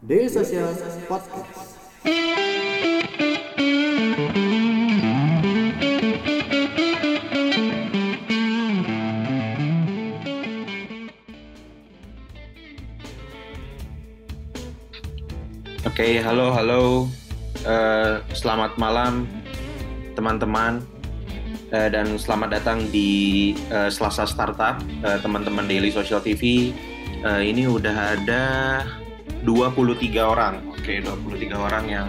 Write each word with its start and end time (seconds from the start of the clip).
Daily 0.00 0.32
Social 0.32 0.72
Podcast. 1.04 1.76
Oke, 15.84 16.20
halo, 16.24 16.52
halo. 16.56 17.08
Eh, 17.60 18.14
selamat 18.32 18.80
malam, 18.80 19.28
teman-teman, 20.16 20.80
Eh, 21.70 21.86
dan 21.86 22.18
selamat 22.18 22.58
datang 22.58 22.82
di 22.90 23.54
eh, 23.70 23.86
Selasa 23.94 24.26
Startup, 24.26 24.74
teman-teman 25.22 25.70
Daily 25.70 25.94
Social 25.94 26.18
TV. 26.18 26.74
Eh, 27.20 27.42
ini 27.52 27.68
udah 27.68 28.18
ada 28.18 28.42
23 29.44 30.20
orang, 30.20 30.54
oke, 30.68 30.92
23 31.00 31.56
orang 31.56 31.84
yang 31.88 32.08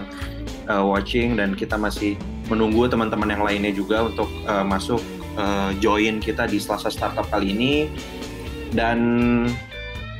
eh, 0.68 0.84
watching 0.84 1.34
dan 1.36 1.56
kita 1.56 1.76
masih 1.80 2.16
menunggu 2.50 2.84
teman-teman 2.90 3.28
yang 3.32 3.42
lainnya 3.44 3.72
juga 3.72 4.08
untuk 4.08 4.28
eh, 4.44 4.64
masuk 4.64 5.00
eh, 5.38 5.70
join 5.80 6.20
kita 6.20 6.48
di 6.48 6.60
Selasa 6.60 6.92
Startup 6.92 7.24
kali 7.28 7.52
ini. 7.56 7.72
Dan 8.72 8.98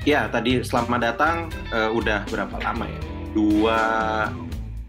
ya, 0.05 0.29
tadi 0.29 0.61
selamat 0.61 1.01
datang. 1.01 1.37
eh, 1.73 1.91
udah 1.93 2.25
berapa 2.29 2.57
lama 2.61 2.85
ya? 2.89 3.01
Dua 3.33 3.81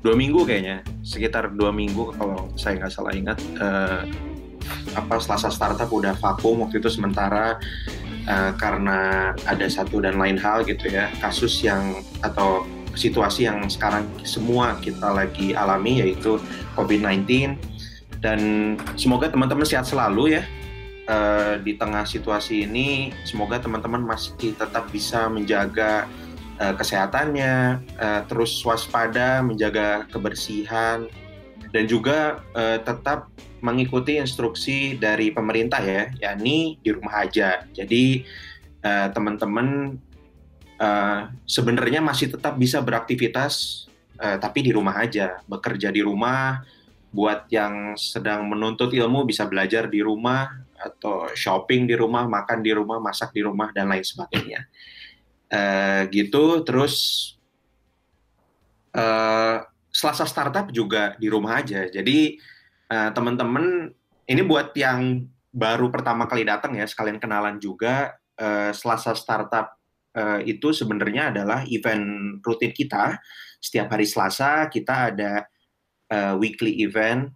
dua 0.04 0.20
minggu 0.20 0.44
kayaknya 0.44 0.84
sekitar 1.00 1.56
dua 1.56 1.72
minggu 1.72 2.12
kalau 2.20 2.52
saya 2.60 2.76
nggak 2.76 2.92
salah 2.92 3.16
ingat 3.16 3.40
eh, 3.56 4.04
apa 5.00 5.16
Selasa 5.20 5.48
Startup 5.48 5.88
udah 5.88 6.12
vakum 6.20 6.60
waktu 6.68 6.84
itu 6.84 6.92
sementara 6.92 7.56
eh, 8.28 8.52
karena 8.58 9.32
ada 9.48 9.66
satu 9.68 10.04
dan 10.04 10.20
lain 10.20 10.40
hal 10.40 10.64
gitu 10.64 10.90
ya 10.92 11.12
kasus 11.20 11.64
yang 11.64 12.02
atau 12.24 12.64
situasi 12.94 13.50
yang 13.50 13.66
sekarang 13.70 14.06
semua 14.22 14.78
kita 14.78 15.10
lagi 15.10 15.58
alami 15.58 16.02
yaitu 16.02 16.38
COVID-19 16.78 17.58
dan 18.24 18.40
semoga 18.96 19.28
teman-teman 19.28 19.68
sehat 19.68 19.84
selalu 19.84 20.40
ya. 20.40 20.44
Eh, 21.04 21.60
di 21.68 21.76
tengah 21.76 22.08
situasi 22.08 22.64
ini 22.64 23.12
semoga 23.28 23.60
teman-teman 23.60 24.00
masih 24.00 24.56
tetap 24.56 24.88
bisa 24.88 25.28
menjaga 25.28 26.08
eh, 26.56 26.72
kesehatannya 26.80 27.84
eh, 28.00 28.22
terus 28.32 28.56
waspada 28.64 29.44
menjaga 29.44 30.08
kebersihan 30.08 31.12
dan 31.74 31.90
juga 31.90 32.46
eh, 32.54 32.78
tetap 32.86 33.34
mengikuti 33.66 34.22
instruksi 34.22 35.02
dari 35.02 35.34
pemerintah 35.34 35.82
ya, 35.82 36.14
yakni 36.22 36.78
di 36.86 36.94
rumah 36.94 37.26
aja. 37.26 37.66
Jadi 37.74 38.22
eh, 38.86 39.08
teman-teman 39.10 39.98
eh, 40.78 41.22
sebenarnya 41.50 42.06
masih 42.06 42.30
tetap 42.30 42.62
bisa 42.62 42.78
beraktivitas, 42.86 43.86
eh, 44.22 44.38
tapi 44.38 44.62
di 44.62 44.70
rumah 44.70 45.02
aja, 45.02 45.42
bekerja 45.50 45.90
di 45.90 46.06
rumah. 46.06 46.62
Buat 47.14 47.46
yang 47.54 47.94
sedang 47.94 48.50
menuntut 48.50 48.90
ilmu 48.90 49.26
bisa 49.26 49.46
belajar 49.46 49.86
di 49.86 50.02
rumah 50.02 50.50
atau 50.78 51.30
shopping 51.34 51.86
di 51.86 51.94
rumah, 51.94 52.26
makan 52.26 52.66
di 52.66 52.74
rumah, 52.74 52.98
masak 52.98 53.34
di 53.34 53.46
rumah 53.46 53.70
dan 53.70 53.90
lain 53.90 54.02
sebagainya. 54.02 54.66
Eh, 55.50 56.02
gitu, 56.10 56.66
terus 56.66 56.96
eh, 58.98 59.58
Selasa 59.94 60.26
Startup 60.26 60.66
juga 60.74 61.14
di 61.22 61.30
rumah 61.30 61.62
aja. 61.62 61.86
Jadi 61.86 62.36
eh, 62.90 63.10
teman-teman 63.14 63.94
ini 64.26 64.42
buat 64.42 64.74
yang 64.74 65.30
baru 65.54 65.94
pertama 65.94 66.26
kali 66.26 66.42
datang 66.50 66.74
ya 66.74 66.90
sekalian 66.90 67.22
kenalan 67.22 67.62
juga 67.62 68.18
eh, 68.36 68.74
Selasa 68.74 69.14
Startup 69.14 69.70
eh, 70.18 70.50
itu 70.50 70.74
sebenarnya 70.74 71.30
adalah 71.30 71.62
event 71.70 72.42
rutin 72.42 72.74
kita. 72.74 73.22
Setiap 73.62 73.94
hari 73.94 74.10
Selasa 74.10 74.66
kita 74.74 75.14
ada 75.14 75.46
eh, 76.10 76.34
weekly 76.42 76.82
event 76.82 77.30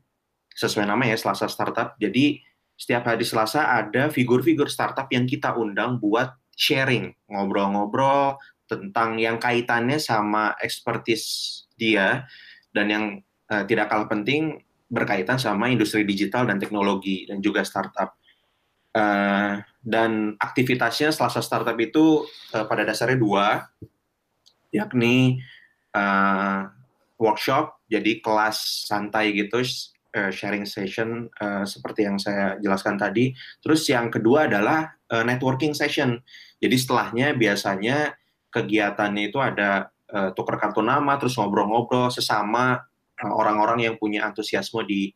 sesuai 0.58 0.90
nama 0.90 1.06
ya 1.06 1.16
Selasa 1.16 1.46
Startup. 1.46 1.94
Jadi 2.02 2.42
setiap 2.78 3.10
hari 3.10 3.26
Selasa 3.26 3.74
ada 3.74 4.10
figur-figur 4.14 4.70
startup 4.70 5.10
yang 5.10 5.26
kita 5.26 5.54
undang 5.58 5.98
buat 5.98 6.38
sharing 6.54 7.10
ngobrol-ngobrol 7.26 8.38
tentang 8.70 9.18
yang 9.18 9.42
kaitannya 9.42 9.98
sama 9.98 10.54
expertise 10.62 11.66
dia 11.74 12.26
dan 12.72 12.86
yang 12.88 13.06
eh, 13.52 13.64
tidak 13.68 13.92
kalah 13.92 14.10
penting 14.10 14.64
berkaitan 14.88 15.36
sama 15.36 15.68
industri 15.68 16.08
digital 16.08 16.48
dan 16.48 16.58
teknologi 16.58 17.28
dan 17.28 17.44
juga 17.44 17.64
startup. 17.68 18.16
Eh, 18.96 19.54
dan 19.84 20.36
aktivitasnya 20.40 21.14
Selasa 21.14 21.44
Startup 21.44 21.76
itu 21.80 22.26
eh, 22.56 22.66
pada 22.66 22.88
dasarnya 22.88 23.20
dua, 23.20 23.68
yakni 24.72 25.40
eh, 25.92 26.62
workshop, 27.18 27.82
jadi 27.90 28.22
kelas 28.22 28.88
santai 28.88 29.34
gitu, 29.34 29.64
sharing 30.32 30.66
session 30.66 31.30
eh, 31.30 31.64
seperti 31.68 32.08
yang 32.08 32.18
saya 32.18 32.58
jelaskan 32.62 32.98
tadi. 32.98 33.32
Terus 33.62 33.86
yang 33.88 34.10
kedua 34.10 34.50
adalah 34.50 34.90
eh, 35.12 35.24
networking 35.24 35.78
session. 35.78 36.18
Jadi 36.58 36.76
setelahnya 36.76 37.38
biasanya 37.38 38.18
kegiatannya 38.50 39.24
itu 39.30 39.38
ada 39.38 39.92
eh, 40.12 40.30
tukar 40.34 40.58
kartu 40.60 40.80
nama, 40.84 41.20
terus 41.20 41.36
ngobrol-ngobrol 41.36 42.10
sesama 42.10 42.80
eh, 43.20 43.32
orang-orang 43.32 43.88
yang 43.88 43.96
punya 44.00 44.24
antusiasme 44.28 44.84
di 44.88 45.12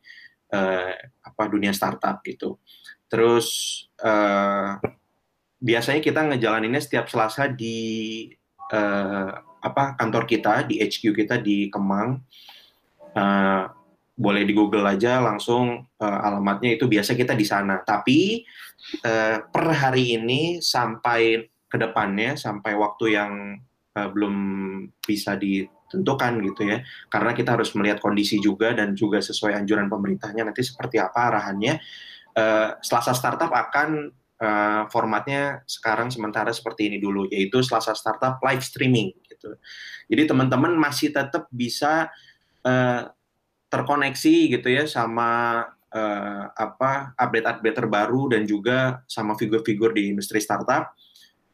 eh, 0.52 0.92
apa 1.24 1.42
dunia 1.48 1.72
startup 1.72 2.20
gitu. 2.22 2.60
Terus 3.08 3.46
eh, 4.00 4.70
biasanya 5.62 6.00
kita 6.00 6.20
ngejalaninnya 6.28 6.82
setiap 6.82 7.08
Selasa 7.08 7.48
di 7.48 8.28
eh, 8.72 9.32
apa 9.62 9.94
kantor 9.94 10.26
kita 10.26 10.66
di 10.66 10.82
HQ 10.82 11.14
kita 11.14 11.40
di 11.40 11.70
Kemang. 11.72 12.20
Eh, 13.12 13.64
boleh 14.12 14.44
di 14.44 14.52
Google 14.52 14.84
aja 14.86 15.24
langsung 15.24 15.88
eh, 15.98 16.18
alamatnya 16.28 16.76
itu 16.76 16.84
biasa 16.84 17.16
kita 17.16 17.32
di 17.32 17.46
sana. 17.48 17.80
Tapi 17.80 18.44
eh, 19.00 19.36
per 19.40 19.66
hari 19.72 20.20
ini 20.20 20.60
sampai 20.60 21.48
ke 21.72 21.76
depannya 21.80 22.36
sampai 22.36 22.76
waktu 22.76 23.16
yang 23.16 23.32
eh, 23.92 24.08
belum 24.08 24.34
bisa 25.00 25.36
ditentukan 25.36 26.32
gitu 26.52 26.62
ya. 26.68 26.80
Karena 27.12 27.32
kita 27.36 27.56
harus 27.56 27.72
melihat 27.76 28.00
kondisi 28.00 28.40
juga 28.40 28.72
dan 28.72 28.96
juga 28.96 29.20
sesuai 29.20 29.56
anjuran 29.62 29.86
pemerintahnya 29.92 30.48
nanti 30.48 30.64
seperti 30.64 30.96
apa 30.98 31.32
arahannya. 31.32 31.74
Eh, 32.32 32.68
Selasa 32.80 33.12
Startup 33.12 33.52
akan 33.52 34.08
eh, 34.42 34.82
formatnya 34.88 35.62
sekarang 35.68 36.08
sementara 36.08 36.50
seperti 36.50 36.88
ini 36.88 36.98
dulu 36.98 37.28
yaitu 37.28 37.60
Selasa 37.60 37.92
Startup 37.92 38.40
live 38.40 38.64
streaming 38.64 39.12
gitu. 39.28 39.54
Jadi 40.08 40.22
teman-teman 40.28 40.72
masih 40.76 41.12
tetap 41.12 41.46
bisa 41.52 42.08
eh, 42.64 43.02
terkoneksi 43.72 44.36
gitu 44.52 44.68
ya 44.68 44.84
sama 44.84 45.64
eh, 45.88 46.44
apa 46.52 47.16
update-update 47.16 47.76
terbaru 47.76 48.36
dan 48.36 48.44
juga 48.44 49.00
sama 49.08 49.32
figur-figur 49.32 49.96
di 49.96 50.12
industri 50.12 50.40
startup 50.44 50.92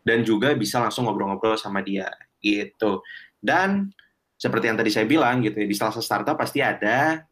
dan 0.03 0.27
juga 0.27 0.51
bisa 0.59 0.83
langsung 0.83 1.07
ngobrol-ngobrol 1.07 1.55
sama 1.55 1.79
dia 1.79 2.11
gitu. 2.43 3.03
Dan 3.39 3.91
seperti 4.39 4.71
yang 4.71 4.79
tadi 4.79 4.91
saya 4.91 5.07
bilang 5.07 5.43
gitu 5.43 5.59
ya 5.59 5.67
di 5.67 5.77
Selasa 5.77 6.03
Startup 6.03 6.39
pasti 6.39 6.63
ada 6.63 7.27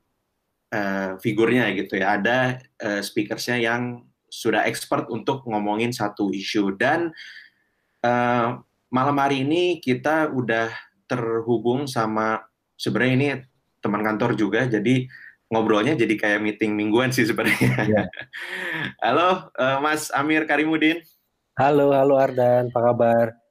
eh, 0.70 1.10
figurnya 1.22 1.70
gitu 1.74 1.98
ya, 1.98 2.18
ada 2.18 2.58
eh, 2.82 3.02
speakersnya 3.02 3.58
yang 3.62 4.02
sudah 4.26 4.66
expert 4.66 5.06
untuk 5.08 5.46
ngomongin 5.46 5.94
satu 5.94 6.34
isu 6.34 6.74
dan 6.74 7.14
eh, 8.02 8.48
malam 8.90 9.16
hari 9.18 9.46
ini 9.46 9.78
kita 9.78 10.30
udah 10.34 10.70
terhubung 11.06 11.86
sama 11.86 12.42
sebenarnya 12.74 13.14
ini 13.14 13.28
teman 13.78 14.02
kantor 14.02 14.34
juga 14.34 14.66
jadi 14.66 15.06
ngobrolnya 15.46 15.94
jadi 15.94 16.14
kayak 16.18 16.42
meeting 16.42 16.74
mingguan 16.74 17.14
sih 17.14 17.22
sebenarnya. 17.22 17.74
Iya. 17.86 18.04
Halo 19.06 19.54
eh, 19.54 19.78
Mas 19.78 20.10
Amir 20.10 20.42
Karimudin, 20.42 21.06
Halo, 21.56 21.88
halo 21.96 22.20
Ardan, 22.20 22.68
apa 22.68 22.80
kabar? 22.92 23.45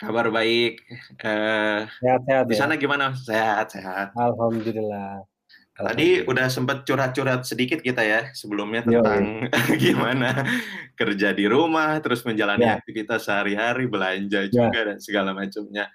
Kabar 0.00 0.32
baik. 0.32 0.80
Eh, 1.20 1.80
Sehat-sehat 2.00 2.44
di 2.48 2.54
ya? 2.56 2.58
sana 2.58 2.74
gimana? 2.80 3.12
Sehat, 3.12 3.68
sehat. 3.70 4.16
Alhamdulillah. 4.16 5.28
Tadi 5.76 6.28
udah 6.28 6.52
sempet 6.52 6.84
curhat-curhat 6.84 7.48
sedikit 7.48 7.80
kita 7.80 8.04
ya 8.04 8.28
sebelumnya 8.36 8.84
tentang 8.84 9.48
gimana 9.80 10.44
kerja 10.92 11.32
di 11.32 11.48
rumah, 11.48 11.96
terus 12.04 12.20
menjalani 12.24 12.68
Ya. 12.68 12.76
aktivitas 12.76 13.24
sehari-hari, 13.24 13.88
belanja 13.88 14.44
Ya. 14.44 14.52
juga 14.52 14.80
dan 14.92 14.98
segala 15.00 15.32
macamnya. 15.32 15.88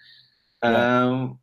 Ya. 0.62 0.70
Em, 1.06 1.38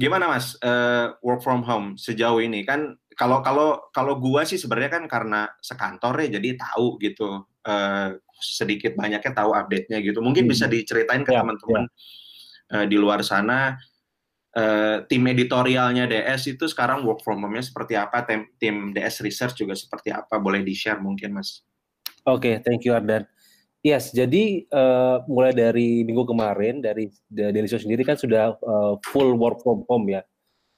gimana 0.00 0.32
Mas 0.32 0.56
eh, 0.64 1.06
work 1.20 1.44
from 1.44 1.60
home 1.60 2.00
sejauh 2.00 2.40
ini 2.40 2.64
kan 2.64 2.96
kalau 3.14 3.44
kalau 3.44 3.78
kalau 3.92 4.16
gua 4.16 4.42
sih 4.48 4.56
sebenarnya 4.56 4.90
kan 4.90 5.04
karena 5.06 5.46
sekantor 5.60 6.18
ya 6.24 6.40
jadi 6.40 6.56
tahu 6.56 6.96
gitu 6.98 7.44
eh, 7.68 8.16
sedikit 8.40 8.98
banyaknya 8.98 9.32
tahu 9.32 9.54
update-nya 9.54 9.98
gitu. 10.02 10.18
Mungkin 10.22 10.46
Hmm. 10.46 10.52
bisa 10.52 10.66
diceritain 10.66 11.22
ke 11.22 11.32
Ya, 11.32 11.40
teman-teman 11.42 11.86
eh, 12.74 12.86
di 12.88 12.96
luar 12.96 13.20
sana 13.22 13.78
eh, 14.54 15.02
tim 15.10 15.26
editorialnya 15.26 16.06
DS 16.06 16.54
itu 16.54 16.70
sekarang 16.70 17.02
work 17.02 17.26
from 17.26 17.42
home-nya 17.42 17.66
seperti 17.66 17.98
apa? 17.98 18.22
Tim, 18.22 18.46
tim 18.56 18.94
DS 18.94 19.18
Research 19.26 19.58
juga 19.58 19.74
seperti 19.74 20.14
apa? 20.14 20.38
Boleh 20.38 20.62
di-share 20.62 21.02
mungkin, 21.02 21.34
Mas? 21.34 21.66
Oke, 22.22 22.62
thank 22.62 22.86
you 22.86 22.94
Ardan. 22.94 23.26
Yes, 23.84 24.16
jadi 24.16 24.64
uh, 24.72 25.20
mulai 25.28 25.52
dari 25.52 26.00
minggu 26.08 26.24
kemarin 26.24 26.80
dari 26.80 27.12
Daily 27.28 27.68
Show 27.68 27.84
sendiri 27.84 28.00
kan 28.00 28.16
sudah 28.16 28.56
uh, 28.64 28.96
full 29.12 29.36
work 29.36 29.60
from 29.60 29.84
home 29.92 30.08
ya. 30.08 30.24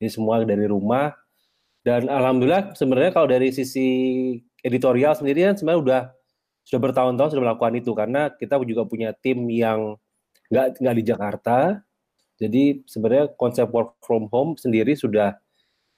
Jadi 0.03 0.11
semua 0.11 0.43
dari 0.43 0.67
rumah 0.67 1.15
dan 1.87 2.11
alhamdulillah 2.11 2.75
sebenarnya 2.75 3.15
kalau 3.15 3.31
dari 3.31 3.55
sisi 3.55 3.87
editorial 4.67 5.15
sendiri 5.15 5.47
kan 5.47 5.55
sebenarnya 5.55 5.83
udah 5.87 6.03
sudah 6.67 6.81
bertahun-tahun 6.83 7.31
sudah 7.31 7.45
melakukan 7.47 7.75
itu 7.79 7.95
karena 7.95 8.27
kita 8.35 8.59
juga 8.67 8.83
punya 8.91 9.15
tim 9.15 9.47
yang 9.47 9.95
nggak 10.51 10.83
nggak 10.83 10.97
di 10.99 11.05
Jakarta. 11.07 11.59
Jadi 12.37 12.85
sebenarnya 12.85 13.33
konsep 13.39 13.71
work 13.71 13.97
from 14.03 14.27
home 14.29 14.59
sendiri 14.59 14.93
sudah 14.99 15.39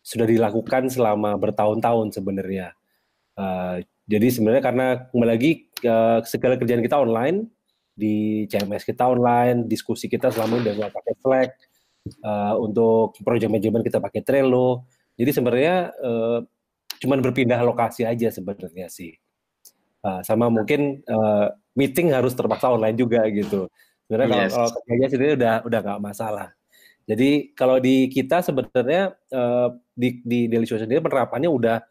sudah 0.05 0.29
dilakukan 0.29 0.93
selama 0.93 1.41
bertahun-tahun 1.41 2.15
sebenarnya. 2.15 2.77
Uh, 3.35 3.81
jadi 4.05 4.29
sebenarnya 4.29 4.63
karena 4.63 4.87
kembali 5.09 5.31
lagi 5.31 5.51
uh, 5.89 6.21
segala 6.29 6.61
kerjaan 6.61 6.85
kita 6.85 7.01
online 7.01 7.49
di 7.99 8.47
CMS 8.47 8.87
kita 8.87 9.11
online, 9.11 9.67
diskusi 9.67 10.07
kita 10.07 10.31
selama 10.31 10.63
ini 10.63 10.71
dengan 10.71 10.89
pakai 10.95 11.15
Slack, 11.19 11.51
uh, 12.23 12.55
untuk 12.61 13.19
proyek 13.25 13.51
manajemen 13.51 13.83
kita 13.83 13.99
pakai 13.99 14.23
Trello. 14.23 14.87
Jadi 15.19 15.31
sebenarnya 15.35 15.91
uh, 15.99 16.39
cuman 17.03 17.19
berpindah 17.25 17.59
lokasi 17.67 18.07
aja 18.07 18.31
sebenarnya 18.31 18.87
sih. 18.87 19.17
Uh, 19.99 20.23
sama 20.23 20.47
mungkin 20.47 21.03
uh, 21.11 21.51
meeting 21.75 22.15
harus 22.15 22.31
terpaksa 22.31 22.71
online 22.71 22.95
juga 22.95 23.27
gitu. 23.35 23.67
Sebenarnya 24.07 24.47
yes. 24.47 24.55
kalau, 24.55 24.69
kalau 24.71 24.83
kerjanya 24.87 25.09
sendiri 25.11 25.33
udah 25.35 25.55
udah 25.67 25.81
nggak 25.83 26.03
masalah. 26.03 26.49
Jadi 27.09 27.57
kalau 27.57 27.83
di 27.83 28.07
kita 28.07 28.45
sebenarnya 28.45 29.17
uh, 29.35 29.75
di 29.97 30.23
di 30.23 30.47
Daily 30.47 30.69
Show 30.69 30.79
sendiri 30.79 31.03
penerapannya 31.03 31.51
udah 31.51 31.83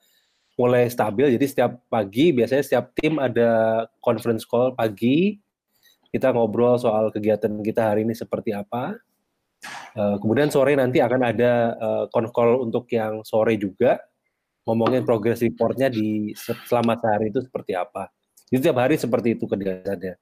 mulai 0.56 0.88
stabil. 0.88 1.36
Jadi 1.36 1.46
setiap 1.46 1.84
pagi 1.92 2.32
biasanya 2.32 2.64
setiap 2.64 2.96
tim 2.96 3.20
ada 3.20 3.84
conference 4.00 4.48
call 4.48 4.72
pagi. 4.72 5.38
Kita 6.08 6.32
ngobrol 6.32 6.80
soal 6.80 7.12
kegiatan 7.12 7.60
kita 7.60 7.92
hari 7.92 8.08
ini 8.08 8.16
seperti 8.16 8.56
apa. 8.56 8.96
Uh, 9.98 10.16
kemudian 10.22 10.48
sore 10.48 10.78
nanti 10.78 11.02
akan 11.04 11.22
ada 11.28 11.76
uh, 11.76 12.30
call 12.32 12.64
untuk 12.64 12.88
yang 12.94 13.26
sore 13.26 13.58
juga 13.58 14.00
ngomongin 14.68 15.08
progress 15.08 15.40
reportnya 15.40 15.88
di 15.88 16.36
selama 16.68 17.00
sehari 17.00 17.32
itu 17.32 17.40
seperti 17.40 17.74
apa. 17.80 18.12
Jadi 18.52 18.60
setiap 18.60 18.78
hari 18.84 18.96
seperti 19.00 19.40
itu 19.40 19.48
kegiatannya. 19.48 20.16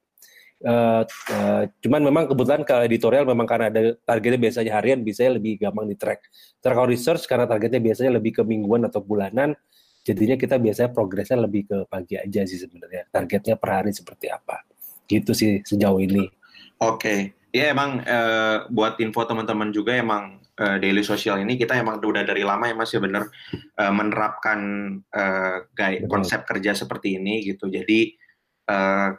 Uh, 0.56 1.04
uh, 1.36 1.68
cuman 1.84 2.00
memang 2.00 2.24
kebetulan 2.32 2.64
kalau 2.64 2.80
editorial 2.88 3.28
memang 3.28 3.44
karena 3.44 3.68
ada 3.68 3.92
targetnya 4.08 4.40
biasanya 4.40 4.72
harian 4.80 5.04
bisa 5.04 5.28
lebih 5.28 5.58
gampang 5.58 5.84
di 5.90 5.98
track. 5.98 6.22
Terus 6.62 6.86
research 6.86 7.22
karena 7.28 7.44
targetnya 7.44 7.82
biasanya 7.82 8.16
lebih 8.16 8.40
ke 8.40 8.42
mingguan 8.46 8.88
atau 8.88 9.04
bulanan, 9.04 9.52
jadinya 10.06 10.38
kita 10.38 10.62
biasanya 10.62 10.94
progresnya 10.94 11.42
lebih 11.42 11.66
ke 11.66 11.78
pagi 11.90 12.14
aja 12.14 12.46
sih 12.46 12.62
sebenarnya 12.62 13.10
targetnya 13.10 13.58
per 13.58 13.82
hari 13.82 13.90
seperti 13.90 14.30
apa 14.30 14.62
gitu 15.10 15.34
sih 15.34 15.66
sejauh 15.66 15.98
ini 15.98 16.30
oke 16.78 17.02
okay. 17.02 17.18
ya 17.50 17.74
emang 17.74 18.06
uh, 18.06 18.70
buat 18.70 18.94
info 19.02 19.26
teman-teman 19.26 19.74
juga 19.74 19.98
emang 19.98 20.38
uh, 20.60 20.76
daily 20.80 21.04
social 21.04 21.40
ini 21.40 21.56
kita 21.60 21.76
emang 21.76 22.00
udah 22.00 22.24
dari 22.24 22.42
lama 22.42 22.68
ya 22.68 22.74
masih 22.76 22.98
ya 22.98 23.02
bener 23.04 23.22
uh, 23.78 23.92
menerapkan 23.92 24.60
uh, 25.10 25.66
gaya, 25.72 26.04
konsep 26.08 26.44
kerja 26.44 26.72
seperti 26.72 27.20
ini 27.20 27.44
gitu 27.44 27.68
jadi 27.68 28.00
uh, 28.70 29.10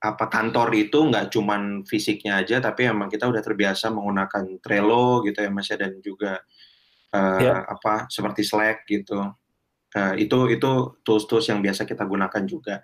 apa 0.00 0.26
kantor 0.32 0.72
itu 0.80 0.96
nggak 0.96 1.28
cuman 1.28 1.84
fisiknya 1.84 2.40
aja 2.40 2.56
tapi 2.56 2.88
emang 2.88 3.12
kita 3.12 3.28
udah 3.28 3.44
terbiasa 3.44 3.92
menggunakan 3.92 4.56
Trello 4.64 5.20
gitu 5.28 5.44
ya 5.44 5.52
mas 5.52 5.68
ya 5.68 5.76
dan 5.76 6.00
juga 6.00 6.40
uh, 7.12 7.40
ya. 7.40 7.68
apa 7.68 8.08
seperti 8.08 8.40
Slack 8.40 8.88
gitu 8.88 9.20
Uh, 9.90 10.14
itu 10.14 10.38
itu 10.54 10.70
tools-tools 11.02 11.50
yang 11.50 11.58
biasa 11.58 11.82
kita 11.82 12.06
gunakan 12.06 12.46
juga. 12.46 12.78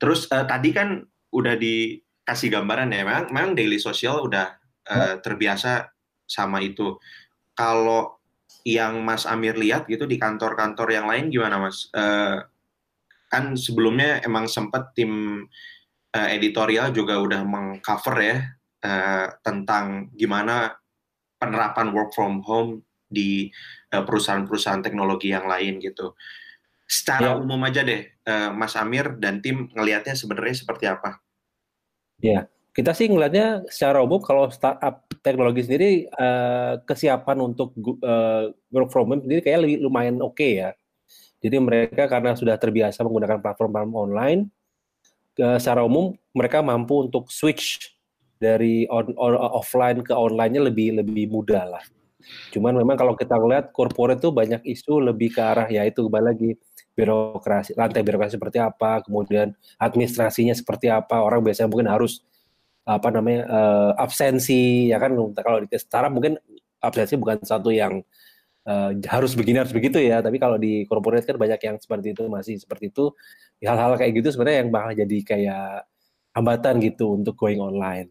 Terus 0.00 0.24
uh, 0.32 0.48
tadi 0.48 0.72
kan 0.72 1.04
udah 1.28 1.60
dikasih 1.60 2.48
gambaran 2.48 2.88
ya, 2.88 3.04
memang, 3.04 3.28
memang 3.28 3.52
daily 3.52 3.76
social 3.76 4.24
udah 4.24 4.56
uh, 4.88 5.20
terbiasa 5.20 5.92
sama 6.28 6.60
itu. 6.60 7.00
Kalau 7.56 8.20
yang 8.62 9.00
Mas 9.00 9.24
Amir 9.24 9.56
lihat 9.56 9.88
gitu 9.88 10.04
di 10.04 10.20
kantor-kantor 10.20 10.88
yang 10.92 11.08
lain 11.08 11.32
gimana 11.32 11.56
Mas? 11.56 11.88
Uh, 11.90 12.44
kan 13.32 13.56
sebelumnya 13.56 14.20
emang 14.24 14.44
sempat 14.44 14.92
tim 14.92 15.44
uh, 16.12 16.28
editorial 16.28 16.92
juga 16.92 17.16
udah 17.16 17.42
mengcover 17.44 18.16
ya 18.20 18.38
uh, 18.84 19.26
tentang 19.40 20.12
gimana 20.12 20.76
penerapan 21.40 21.90
work 21.96 22.12
from 22.12 22.44
home 22.44 22.84
di 23.08 23.48
perusahaan-perusahaan 23.88 24.84
teknologi 24.84 25.32
yang 25.32 25.48
lain 25.48 25.80
gitu. 25.80 26.12
Secara 26.84 27.32
ya. 27.32 27.40
umum 27.40 27.60
aja 27.64 27.80
deh, 27.80 28.04
uh, 28.28 28.52
Mas 28.52 28.76
Amir 28.76 29.16
dan 29.16 29.40
tim 29.40 29.68
ngelihatnya 29.72 30.12
sebenarnya 30.12 30.56
seperti 30.56 30.84
apa? 30.88 31.20
Ya, 32.20 32.48
kita 32.76 32.92
sih 32.92 33.08
ngelihatnya 33.08 33.64
secara 33.72 34.04
umum 34.04 34.20
kalau 34.20 34.48
startup 34.52 35.07
teknologi 35.20 35.66
sendiri 35.66 36.06
uh, 36.14 36.80
kesiapan 36.84 37.38
untuk 37.42 37.74
uh, 38.02 38.50
work 38.70 38.90
from 38.90 39.10
home 39.10 39.22
sendiri 39.24 39.40
kayak 39.44 39.64
lumayan 39.82 40.18
oke 40.22 40.38
okay 40.38 40.62
ya. 40.64 40.70
Jadi 41.38 41.56
mereka 41.62 42.10
karena 42.10 42.34
sudah 42.34 42.58
terbiasa 42.58 43.06
menggunakan 43.06 43.38
platform-platform 43.38 43.94
online, 43.94 44.40
uh, 45.38 45.58
secara 45.58 45.86
umum 45.86 46.14
mereka 46.34 46.62
mampu 46.62 47.06
untuk 47.06 47.30
switch 47.30 47.94
dari 48.38 48.86
on, 48.90 49.14
on, 49.18 49.34
offline 49.54 50.02
ke 50.02 50.14
online-nya 50.14 50.66
lebih 50.66 50.98
lebih 51.02 51.30
mudah 51.30 51.78
lah. 51.78 51.84
Cuman 52.50 52.74
memang 52.74 52.98
kalau 52.98 53.14
kita 53.14 53.38
lihat 53.38 53.70
corporate 53.70 54.18
itu 54.18 54.34
banyak 54.34 54.62
isu 54.66 54.98
lebih 54.98 55.32
ke 55.34 55.40
arah 55.42 55.70
ya 55.70 55.86
itu 55.86 56.06
kembali 56.06 56.24
lagi 56.34 56.50
birokrasi, 56.98 57.78
lantai 57.78 58.02
birokrasi 58.02 58.34
seperti 58.34 58.58
apa, 58.58 59.06
kemudian 59.06 59.54
administrasinya 59.78 60.50
seperti 60.50 60.90
apa. 60.90 61.22
Orang 61.22 61.46
biasanya 61.46 61.70
mungkin 61.70 61.86
harus 61.86 62.26
apa 62.88 63.08
namanya 63.12 63.44
uh, 63.44 63.90
absensi 64.00 64.88
ya 64.88 64.96
kan? 64.96 65.12
Kalau 65.36 65.58
di 65.60 65.68
setara 65.76 66.08
mungkin 66.08 66.40
absensi 66.80 67.20
bukan 67.20 67.44
satu 67.44 67.68
yang 67.68 68.00
uh, 68.64 68.90
harus 69.04 69.36
begini 69.36 69.60
harus 69.60 69.76
begitu 69.76 70.00
ya. 70.00 70.24
Tapi 70.24 70.40
kalau 70.40 70.56
di 70.56 70.88
corporate 70.88 71.28
kan 71.28 71.36
banyak 71.36 71.60
yang 71.60 71.76
seperti 71.76 72.16
itu 72.16 72.24
masih 72.32 72.56
seperti 72.56 72.88
itu. 72.88 73.12
Hal-hal 73.60 74.00
kayak 74.00 74.12
gitu 74.24 74.28
sebenarnya 74.32 74.64
yang 74.64 74.70
bakal 74.72 74.90
jadi 74.96 75.18
kayak 75.20 75.68
hambatan 76.32 76.74
gitu 76.80 77.18
untuk 77.18 77.36
going 77.36 77.60
online. 77.60 78.08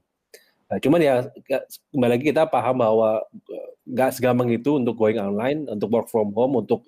Nah, 0.68 0.78
cuman 0.84 1.00
ya 1.00 1.16
kembali 1.96 2.12
lagi 2.12 2.26
kita 2.28 2.44
paham 2.52 2.84
bahwa 2.84 3.24
eh, 3.48 3.70
nggak 3.88 4.20
segampang 4.20 4.52
itu 4.52 4.76
untuk 4.76 5.00
going 5.00 5.16
online, 5.16 5.64
untuk 5.72 5.88
work 5.88 6.08
from 6.12 6.36
home, 6.36 6.60
untuk 6.60 6.84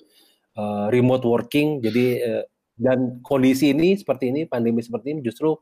uh, 0.59 0.92
remote 0.92 1.24
working. 1.24 1.80
Jadi 1.80 2.19
uh, 2.19 2.44
dan 2.75 3.24
kondisi 3.24 3.71
ini 3.71 3.95
seperti 3.95 4.35
ini, 4.35 4.44
pandemi 4.44 4.83
seperti 4.83 5.15
ini 5.15 5.24
justru 5.24 5.56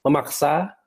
memaksa 0.00 0.79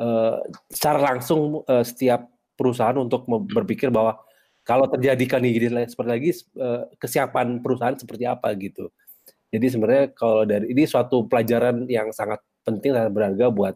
uh, 0.00 0.40
secara 0.72 1.12
langsung 1.12 1.60
uh, 1.68 1.84
setiap 1.84 2.24
perusahaan 2.56 2.96
untuk 2.96 3.28
berpikir 3.28 3.92
bahwa 3.92 4.16
kalau 4.64 4.88
terjadi 4.88 5.24
kondisi 5.36 5.68
seperti 5.92 6.10
lagi 6.10 6.30
uh, 6.60 6.88
kesiapan 6.96 7.60
perusahaan 7.60 7.96
seperti 7.96 8.24
apa 8.24 8.52
gitu. 8.56 8.88
Jadi 9.50 9.66
sebenarnya 9.66 10.04
kalau 10.14 10.46
dari 10.46 10.70
ini 10.70 10.86
suatu 10.86 11.26
pelajaran 11.26 11.84
yang 11.90 12.14
sangat 12.14 12.38
penting 12.62 12.94
dan 12.94 13.10
berharga 13.10 13.50
buat 13.50 13.74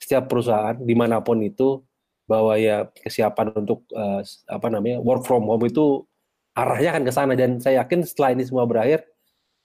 setiap 0.00 0.30
perusahaan 0.30 0.78
di 0.78 0.94
mana 0.96 1.20
pun 1.20 1.38
itu 1.44 1.84
bahwa 2.24 2.56
ya 2.56 2.88
kesiapan 3.02 3.52
untuk 3.54 3.84
uh, 3.92 4.24
apa 4.48 4.66
namanya 4.72 5.02
work 5.04 5.26
from 5.26 5.44
home 5.44 5.68
itu 5.68 6.06
arahnya 6.56 6.96
akan 6.96 7.04
ke 7.04 7.12
sana 7.12 7.32
dan 7.36 7.60
saya 7.60 7.84
yakin 7.84 8.00
setelah 8.06 8.32
ini 8.32 8.44
semua 8.46 8.64
berakhir 8.64 9.04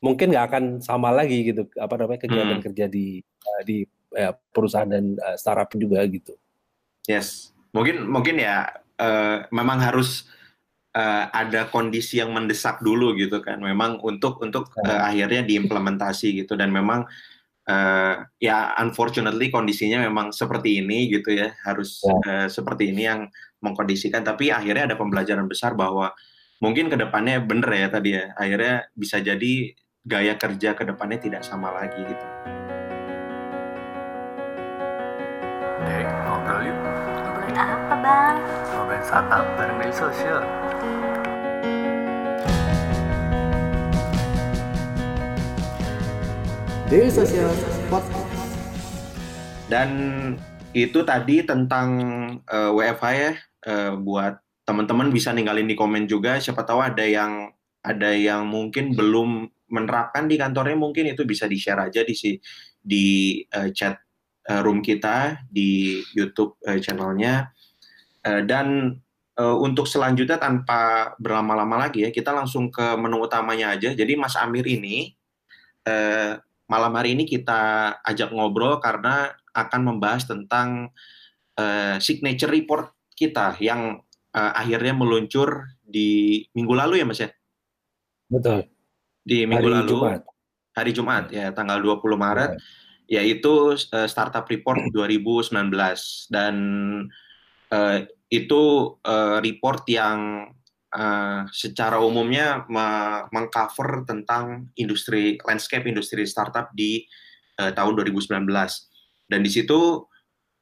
mungkin 0.03 0.29
nggak 0.29 0.45
akan 0.51 0.63
sama 0.83 1.09
lagi 1.09 1.53
gitu 1.53 1.65
apa 1.79 1.95
namanya 1.95 2.19
kegiatan 2.21 2.59
hmm. 2.59 2.65
kerja 2.69 2.85
di 2.91 3.23
uh, 3.23 3.61
di 3.63 3.87
uh, 4.17 4.33
perusahaan 4.51 4.89
dan 4.89 5.13
uh, 5.21 5.37
startup 5.37 5.69
juga 5.77 6.01
gitu. 6.09 6.33
Yes, 7.07 7.53
mungkin 7.71 8.03
mungkin 8.09 8.41
ya 8.41 8.67
uh, 8.99 9.47
memang 9.53 9.79
harus 9.79 10.27
uh, 10.97 11.31
ada 11.31 11.69
kondisi 11.71 12.19
yang 12.19 12.35
mendesak 12.35 12.83
dulu 12.83 13.15
gitu 13.15 13.39
kan, 13.39 13.61
memang 13.61 14.01
untuk 14.03 14.41
untuk 14.43 14.73
uh, 14.83 15.07
akhirnya 15.07 15.45
diimplementasi 15.45 16.43
gitu. 16.43 16.59
Dan 16.59 16.75
memang 16.75 17.07
uh, 17.69 18.15
ya 18.41 18.75
unfortunately 18.81 19.47
kondisinya 19.53 20.03
memang 20.03 20.35
seperti 20.35 20.83
ini 20.83 21.07
gitu 21.07 21.31
ya. 21.31 21.55
Harus 21.63 22.03
ya. 22.03 22.17
Uh, 22.25 22.47
seperti 22.51 22.91
ini 22.91 23.07
yang 23.07 23.31
mengkondisikan. 23.63 24.25
Tapi 24.25 24.51
akhirnya 24.51 24.91
ada 24.91 24.97
pembelajaran 24.99 25.47
besar 25.47 25.77
bahwa 25.77 26.11
mungkin 26.59 26.89
ke 26.89 26.97
depannya 26.97 27.39
bener 27.39 27.71
ya 27.71 27.87
tadi 27.87 28.09
ya. 28.17 28.33
Akhirnya 28.35 28.89
bisa 28.97 29.21
jadi 29.21 29.71
gaya 30.07 30.35
kerja 30.35 30.75
ke 30.75 30.83
depannya 30.87 31.19
tidak 31.23 31.43
sama 31.47 31.71
lagi 31.71 32.03
gitu. 32.03 32.56
Ngobrol 36.47 36.63
yuk. 36.63 36.79
Ngobrolin 36.79 37.59
apa 37.59 37.95
bang? 37.99 38.35
Ngobrolin 38.71 39.03
startup 39.03 39.45
bareng 39.59 39.77
media 39.83 39.95
sosial. 39.99 40.41
Daily 46.87 47.11
Social 47.11 47.51
Podcast. 47.91 48.51
Dan 49.67 49.89
itu 50.71 51.03
tadi 51.03 51.43
tentang 51.43 51.89
uh, 52.47 52.71
eh, 52.71 52.95
WFH 52.95 53.05
ya, 53.11 53.31
uh, 53.67 53.99
buat 53.99 54.39
teman-teman 54.63 55.11
bisa 55.11 55.35
ninggalin 55.35 55.67
di 55.67 55.75
komen 55.75 56.07
juga. 56.07 56.39
Siapa 56.39 56.63
tahu 56.63 56.79
ada 56.79 57.03
yang 57.03 57.51
ada 57.83 58.15
yang 58.15 58.47
mungkin 58.47 58.95
belum 58.95 59.51
menerapkan 59.67 60.31
di 60.31 60.39
kantornya, 60.39 60.79
mungkin 60.79 61.11
itu 61.11 61.27
bisa 61.27 61.43
di 61.43 61.59
share 61.59 61.91
aja 61.91 62.07
di 62.07 62.15
si 62.15 62.39
di 62.79 63.35
uh, 63.51 63.67
chat 63.75 64.06
uh, 64.47 64.61
room 64.63 64.79
kita 64.79 65.43
di 65.51 66.01
YouTube 66.15 66.55
uh, 66.63 66.79
channelnya. 66.79 67.51
Uh, 68.23 68.43
dan 68.43 68.97
uh, 69.37 69.57
untuk 69.59 69.85
selanjutnya 69.85 70.39
tanpa 70.39 71.13
berlama-lama 71.21 71.87
lagi 71.87 72.07
ya, 72.07 72.09
kita 72.09 72.33
langsung 72.33 72.71
ke 72.73 72.95
menu 72.95 73.23
utamanya 73.23 73.75
aja. 73.75 73.93
Jadi 73.93 74.15
Mas 74.15 74.35
Amir 74.39 74.65
ini 74.65 75.13
uh, 75.87 76.39
malam 76.67 76.91
hari 76.95 77.15
ini 77.15 77.23
kita 77.23 77.95
ajak 78.03 78.35
ngobrol 78.35 78.79
karena 78.83 79.31
akan 79.55 79.81
membahas 79.93 80.27
tentang 80.27 80.91
uh, 81.55 81.95
signature 82.03 82.51
report 82.51 82.91
kita 83.17 83.55
yang 83.63 84.03
uh, 84.35 84.51
akhirnya 84.53 84.93
meluncur 84.93 85.71
di 85.81 86.43
minggu 86.53 86.73
lalu 86.75 87.01
ya 87.01 87.05
Mas 87.07 87.23
ya? 87.23 87.31
Betul. 88.27 88.67
Di 89.23 89.47
minggu 89.47 89.67
Hari 89.67 89.77
lalu. 89.81 89.89
Jumat. 89.89 90.21
Hari 90.77 90.91
Jumat 90.93 91.25
ya, 91.33 91.49
tanggal 91.55 91.81
20 91.81 92.03
Maret. 92.13 92.51
Ya. 92.53 92.59
Yaitu 93.07 93.75
uh, 93.75 94.07
Startup 94.07 94.43
Report 94.43 94.79
2019 94.91 95.55
dan 96.29 96.55
uh, 97.71 97.97
itu 98.27 98.63
uh, 99.07 99.39
report 99.39 99.87
yang 99.87 100.51
uh, 100.91 101.47
secara 101.51 101.99
umumnya 102.03 102.67
mengcover 103.31 104.03
tentang 104.03 104.67
industri 104.75 105.39
landscape 105.47 105.87
industri 105.87 106.27
startup 106.27 106.71
di 106.75 107.07
uh, 107.59 107.71
tahun 107.71 107.95
2019 108.03 108.43
dan 109.31 109.39
di 109.39 109.51
situ 109.51 110.03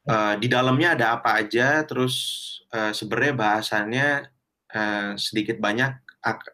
uh, 0.09 0.35
di 0.37 0.47
dalamnya 0.49 0.93
ada 0.93 1.05
apa 1.17 1.41
aja 1.41 1.81
terus 1.85 2.15
uh, 2.73 2.93
sebenarnya 2.93 3.33
bahasannya 3.33 4.07
uh, 4.73 5.11
sedikit 5.17 5.57
banyak 5.57 6.05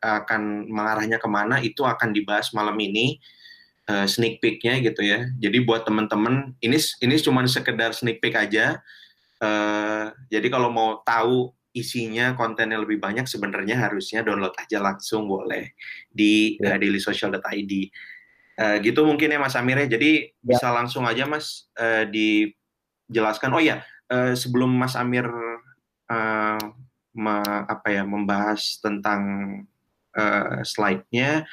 akan 0.04 0.68
mengarahnya 0.68 1.16
ke 1.16 1.30
mana 1.32 1.64
itu 1.64 1.88
akan 1.88 2.12
dibahas 2.12 2.52
malam 2.52 2.76
ini 2.76 3.24
uh, 3.92 4.08
sneak 4.08 4.40
peeknya 4.40 4.80
gitu 4.80 5.04
ya 5.04 5.28
jadi 5.36 5.60
buat 5.68 5.84
teman-teman 5.84 6.56
ini 6.64 6.80
ini 7.04 7.14
cuma 7.20 7.44
sekedar 7.44 7.92
sneak 7.92 8.24
peek 8.24 8.40
aja 8.40 8.80
Uh, 9.42 10.14
jadi 10.30 10.54
kalau 10.54 10.70
mau 10.70 11.02
tahu 11.02 11.50
isinya 11.74 12.38
kontennya 12.38 12.78
lebih 12.78 13.02
banyak 13.02 13.26
sebenarnya 13.26 13.74
harusnya 13.74 14.22
download 14.22 14.54
aja 14.54 14.78
langsung 14.78 15.26
boleh 15.26 15.74
di 16.14 16.62
yeah. 16.62 16.78
uh, 16.78 16.78
dailysocial.id. 16.78 17.74
Uh, 18.62 18.78
gitu 18.86 19.02
mungkin 19.02 19.34
ya 19.34 19.42
Mas 19.42 19.58
Amir 19.58 19.82
ya. 19.82 19.98
Jadi 19.98 20.30
yeah. 20.30 20.46
bisa 20.46 20.70
langsung 20.70 21.10
aja 21.10 21.26
Mas 21.26 21.66
uh, 21.74 22.06
dijelaskan. 22.06 23.50
Oh 23.58 23.64
ya, 23.64 23.82
uh, 24.14 24.38
sebelum 24.38 24.70
Mas 24.78 24.94
Amir 24.94 25.26
uh, 25.26 26.62
me, 27.18 27.36
apa 27.66 27.88
ya 27.90 28.06
membahas 28.06 28.78
tentang 28.78 29.22
uh, 30.14 30.62
slide-nya, 30.62 31.50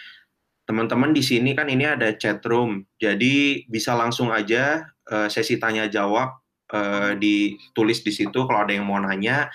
teman-teman 0.69 1.17
di 1.17 1.25
sini 1.25 1.57
kan 1.57 1.65
ini 1.73 1.89
ada 1.89 2.13
chat 2.13 2.45
room. 2.45 2.85
Jadi 3.01 3.65
bisa 3.73 3.97
langsung 3.97 4.29
aja 4.29 4.85
uh, 5.09 5.25
sesi 5.33 5.57
tanya 5.57 5.89
jawab 5.89 6.37
uh, 6.77 7.17
ditulis 7.17 8.05
di 8.05 8.13
situ. 8.13 8.45
Kalau 8.45 8.61
ada 8.61 8.77
yang 8.77 8.85
mau 8.85 9.01
nanya 9.01 9.49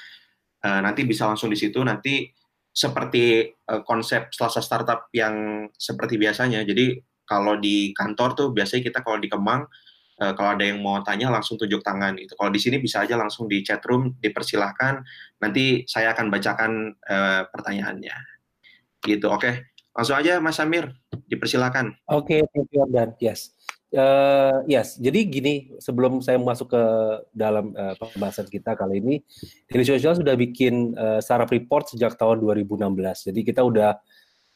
uh, 0.65 0.81
nanti 0.81 1.05
bisa 1.05 1.29
langsung 1.29 1.53
di 1.53 1.57
situ. 1.61 1.77
Nanti 1.85 2.25
seperti 2.73 3.45
uh, 3.45 3.85
konsep 3.85 4.33
Selasa 4.33 4.57
startup 4.57 5.13
yang 5.13 5.69
seperti 5.77 6.17
biasanya. 6.17 6.65
Jadi 6.65 6.97
kalau 7.29 7.61
di 7.61 7.93
kantor 7.93 8.29
tuh 8.33 8.47
biasanya 8.49 8.81
kita 8.89 8.99
kalau 9.05 9.21
di 9.21 9.29
Kemang 9.29 9.63
kalau 10.13 10.55
ada 10.55 10.63
yang 10.63 10.79
mau 10.79 11.01
tanya 11.01 11.27
langsung 11.27 11.57
tunjuk 11.57 11.81
tangan 11.83 12.15
itu 12.15 12.37
kalau 12.37 12.53
di 12.53 12.61
sini 12.61 12.77
bisa 12.77 13.01
aja 13.01 13.17
langsung 13.17 13.49
di 13.49 13.59
chat 13.65 13.81
room 13.85 14.13
dipersilahkan. 14.21 15.01
Nanti 15.41 15.83
saya 15.89 16.13
akan 16.15 16.29
bacakan 16.29 16.71
uh, 17.05 17.43
pertanyaannya. 17.49 18.15
Gitu 19.03 19.27
oke? 19.27 19.41
okay. 19.41 19.72
Langsung 19.93 20.17
aja 20.17 20.41
Mas 20.41 20.57
Samir 20.57 20.93
dipersilakan 21.29 21.97
oke 22.09 22.25
okay, 22.25 22.39
thank 22.51 22.69
you 22.73 22.85
Dan 22.89 23.13
yes 23.21 23.53
Uh, 23.93 24.65
yes, 24.65 24.97
jadi 24.97 25.21
gini, 25.29 25.77
sebelum 25.77 26.17
saya 26.17 26.41
masuk 26.41 26.73
ke 26.73 26.83
dalam 27.29 27.77
uh, 27.77 27.93
pembahasan 27.93 28.49
kita 28.49 28.73
kali 28.73 28.97
ini, 28.97 29.15
Daily 29.69 29.85
Social 29.85 30.17
sudah 30.17 30.33
bikin 30.33 30.97
uh, 30.97 31.21
saraf 31.21 31.53
report 31.53 31.93
sejak 31.93 32.17
tahun 32.17 32.41
2016. 32.41 32.89
Jadi 33.29 33.39
kita 33.45 33.61
udah 33.61 33.93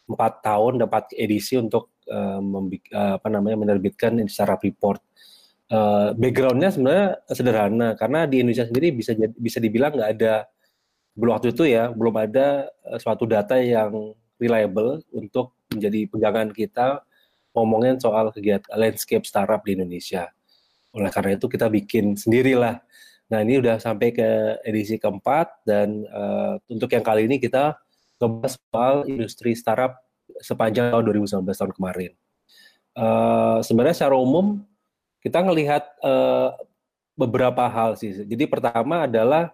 empat 0.10 0.42
tahun 0.42 0.82
dapat 0.82 1.14
edisi 1.14 1.54
untuk 1.54 1.94
uh, 2.10 2.42
uh, 2.42 3.14
apa 3.22 3.28
namanya 3.30 3.62
menerbitkan 3.62 4.18
saraf 4.26 4.66
report. 4.66 5.06
Uh, 5.70 6.18
backgroundnya 6.18 6.74
sebenarnya 6.74 7.08
sederhana 7.30 7.90
karena 7.94 8.26
di 8.26 8.42
Indonesia 8.42 8.66
sendiri 8.66 8.90
bisa 8.96 9.14
bisa 9.36 9.60
dibilang 9.60 10.00
nggak 10.00 10.12
ada 10.16 10.48
belum 11.12 11.36
waktu 11.36 11.52
itu 11.52 11.68
ya 11.68 11.92
belum 11.92 12.16
ada 12.16 12.72
suatu 12.96 13.28
data 13.28 13.60
yang 13.60 14.16
reliable 14.38 15.04
untuk 15.12 15.54
menjadi 15.74 16.08
pegangan 16.08 16.50
kita 16.54 17.04
ngomongin 17.52 17.98
soal 17.98 18.30
kegiatan 18.30 18.70
landscape 18.78 19.26
startup 19.26 19.66
di 19.66 19.74
Indonesia. 19.74 20.30
Oleh 20.94 21.10
karena 21.10 21.36
itu 21.36 21.50
kita 21.50 21.68
bikin 21.68 22.14
sendirilah. 22.14 22.80
Nah 23.28 23.40
ini 23.44 23.60
udah 23.60 23.82
sampai 23.82 24.16
ke 24.16 24.62
edisi 24.64 24.96
keempat 25.02 25.68
dan 25.68 26.06
uh, 26.14 26.56
untuk 26.72 26.94
yang 26.94 27.04
kali 27.04 27.28
ini 27.28 27.42
kita 27.42 27.76
ngebahas 28.22 28.54
soal 28.56 28.96
industri 29.10 29.52
startup 29.58 30.00
sepanjang 30.40 30.94
tahun 30.94 31.04
2019 31.12 31.44
tahun 31.44 31.74
kemarin. 31.76 32.12
Uh, 32.98 33.60
sebenarnya 33.62 33.94
secara 33.94 34.16
umum 34.18 34.64
kita 35.22 35.44
ngelihat 35.44 35.84
uh, 36.02 36.56
beberapa 37.18 37.66
hal 37.68 37.98
sih. 37.98 38.14
Jadi 38.26 38.46
pertama 38.46 39.10
adalah 39.10 39.52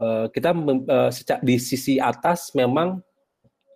uh, 0.00 0.26
kita 0.32 0.56
uh, 0.56 1.10
di 1.44 1.56
sisi 1.60 2.00
atas 2.00 2.50
memang 2.56 2.98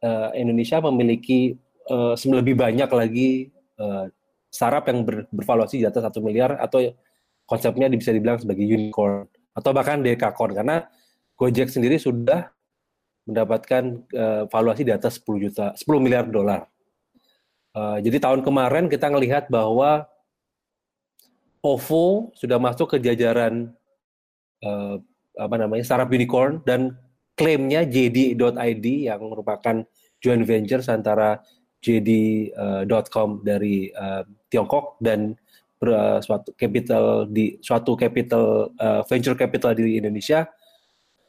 uh, 0.05 0.31
Indonesia 0.37 0.85
memiliki 0.85 1.57
uh, 1.89 2.13
lebih 2.15 2.55
banyak 2.61 2.91
lagi 2.93 3.49
uh, 3.81 4.07
startup 4.53 4.85
yang 4.93 5.03
ber, 5.03 5.27
bervaluasi 5.33 5.81
di 5.81 5.87
atas 5.89 6.05
satu 6.05 6.21
miliar 6.21 6.61
atau 6.61 6.85
konsepnya 7.49 7.89
bisa 7.89 8.13
dibilang 8.13 8.37
sebagai 8.37 8.63
unicorn 8.63 9.27
atau 9.57 9.71
bahkan 9.73 10.05
dekakorn 10.05 10.53
karena 10.53 10.85
Gojek 11.35 11.67
sendiri 11.67 11.99
sudah 11.99 12.55
mendapatkan 13.27 14.05
uh, 14.15 14.43
valuasi 14.47 14.87
di 14.87 14.93
atas 14.95 15.19
10 15.19 15.45
juta 15.51 15.67
10 15.75 15.83
miliar 16.05 16.29
dolar. 16.29 16.69
Uh, 17.75 17.99
jadi 17.99 18.23
tahun 18.23 18.47
kemarin 18.47 18.87
kita 18.87 19.11
melihat 19.11 19.51
bahwa 19.51 20.07
OVO 21.65 22.31
sudah 22.39 22.61
masuk 22.63 22.95
ke 22.95 22.97
jajaran 23.03 23.73
uh, 24.63 25.03
apa 25.35 25.57
namanya 25.59 25.83
startup 25.83 26.13
unicorn 26.13 26.63
dan 26.63 26.95
klaimnya 27.35 27.83
JD.id 27.87 28.87
yang 28.87 29.21
merupakan 29.23 29.83
joint 30.23 30.45
venture 30.47 30.81
antara 30.89 31.43
JD.com 31.83 33.29
uh, 33.29 33.41
dari 33.45 33.91
uh, 33.93 34.25
Tiongkok 34.49 34.97
dan 35.03 35.37
uh, 35.85 36.19
suatu 36.23 36.55
capital 36.57 37.29
di 37.29 37.61
suatu 37.61 37.93
capital 37.99 38.73
uh, 38.79 39.03
venture 39.05 39.37
capital 39.37 39.77
di 39.77 40.01
Indonesia 40.01 40.49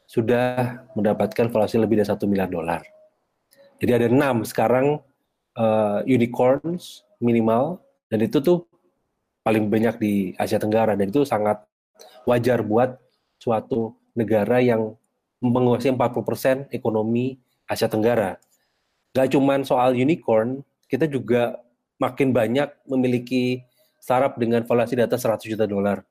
sudah 0.06 0.86
mendapatkan 0.94 1.50
valuasi 1.50 1.82
lebih 1.82 2.00
dari 2.00 2.08
satu 2.08 2.30
miliar 2.30 2.48
dolar. 2.48 2.80
Jadi 3.76 3.92
ada 3.92 4.06
enam 4.08 4.46
sekarang 4.46 5.02
uh, 5.58 6.00
unicorns 6.06 7.04
minimal 7.18 7.82
dan 8.08 8.22
itu 8.22 8.38
tuh 8.40 8.64
paling 9.42 9.68
banyak 9.68 9.98
di 9.98 10.14
Asia 10.38 10.62
Tenggara 10.62 10.94
dan 10.94 11.10
itu 11.10 11.26
sangat 11.26 11.60
wajar 12.24 12.62
buat 12.64 12.96
suatu 13.36 13.98
negara 14.16 14.62
yang 14.62 14.96
menguasai 15.40 15.92
40% 15.92 16.72
ekonomi 16.72 17.36
Asia 17.66 17.90
Tenggara 17.90 18.38
Gak 19.16 19.32
cuma 19.32 19.56
soal 19.64 19.96
unicorn, 19.96 20.60
kita 20.92 21.08
juga 21.08 21.56
makin 21.96 22.36
banyak 22.36 22.68
memiliki 22.84 23.64
startup 23.96 24.36
dengan 24.36 24.60
valuasi 24.68 24.92
di 24.92 25.00
atas 25.00 25.24
100 25.24 25.40
juta 25.56 25.64
dolar. 25.64 26.04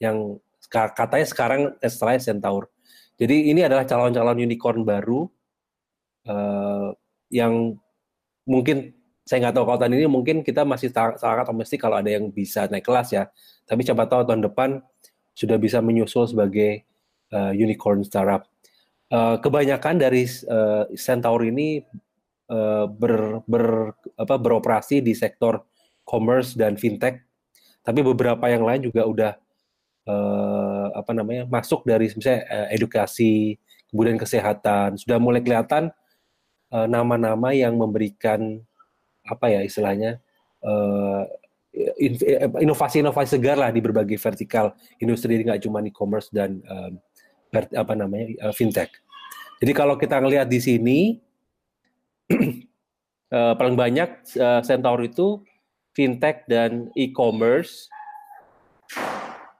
Yang 0.00 0.40
katanya 0.72 1.26
sekarang 1.28 1.60
setelah 1.84 2.16
Centaur. 2.16 2.72
Jadi 3.20 3.52
ini 3.52 3.60
adalah 3.60 3.84
calon-calon 3.84 4.40
unicorn 4.40 4.88
baru 4.88 5.28
uh, 6.32 6.96
yang 7.28 7.76
mungkin 8.48 8.96
saya 9.28 9.44
nggak 9.44 9.54
tahu 9.60 9.64
kalau 9.68 9.78
tahun 9.84 10.00
ini 10.00 10.08
mungkin 10.08 10.36
kita 10.40 10.64
masih 10.64 10.88
sangat 10.96 11.44
optimistik 11.44 11.84
kalau 11.84 12.00
ada 12.00 12.08
yang 12.08 12.32
bisa 12.32 12.72
naik 12.72 12.88
kelas 12.88 13.12
ya. 13.12 13.28
Tapi 13.68 13.84
coba 13.84 14.08
tahu 14.08 14.32
tahun 14.32 14.48
depan 14.48 14.80
sudah 15.36 15.60
bisa 15.60 15.84
menyusul 15.84 16.24
sebagai 16.24 16.88
uh, 17.36 17.52
unicorn 17.52 18.00
startup. 18.00 18.48
Uh, 19.06 19.38
kebanyakan 19.38 20.02
dari 20.02 20.26
uh, 20.50 20.82
Centaur 20.98 21.38
ini 21.46 21.78
uh, 22.50 22.90
ber, 22.90 23.38
ber, 23.46 23.94
apa, 24.18 24.34
beroperasi 24.34 24.98
di 24.98 25.14
sektor 25.14 25.62
commerce 26.02 26.58
dan 26.58 26.74
fintech, 26.74 27.22
tapi 27.86 28.02
beberapa 28.02 28.50
yang 28.50 28.66
lain 28.66 28.82
juga 28.82 29.06
udah 29.06 29.32
uh, 30.10 30.90
apa 30.90 31.14
namanya 31.14 31.46
masuk 31.46 31.86
dari 31.86 32.10
misalnya 32.10 32.50
uh, 32.50 32.68
edukasi, 32.74 33.54
kemudian 33.94 34.18
kesehatan, 34.18 34.98
sudah 34.98 35.22
mulai 35.22 35.38
kelihatan 35.38 35.94
nama-nama 36.66 37.54
uh, 37.54 37.56
yang 37.56 37.78
memberikan 37.78 38.58
apa 39.22 39.54
ya 39.54 39.62
istilahnya 39.62 40.18
uh, 40.66 41.22
inovasi-inovasi 42.58 43.38
segar 43.38 43.54
lah 43.54 43.70
di 43.70 43.78
berbagai 43.78 44.18
vertikal 44.18 44.74
industri 44.98 45.38
nggak 45.46 45.62
cuma 45.62 45.78
e-commerce 45.86 46.26
dan 46.34 46.58
uh, 46.66 46.90
apa 47.64 47.92
namanya 47.96 48.50
uh, 48.50 48.54
fintech. 48.54 48.92
Jadi 49.56 49.72
kalau 49.72 49.96
kita 49.96 50.20
ngelihat 50.20 50.48
di 50.50 50.60
sini 50.60 50.98
uh, 53.32 53.54
paling 53.58 53.76
banyak 53.78 54.10
uh, 54.36 54.60
Centaur 54.60 55.00
itu 55.00 55.40
fintech 55.96 56.44
dan 56.44 56.92
e-commerce 56.92 57.88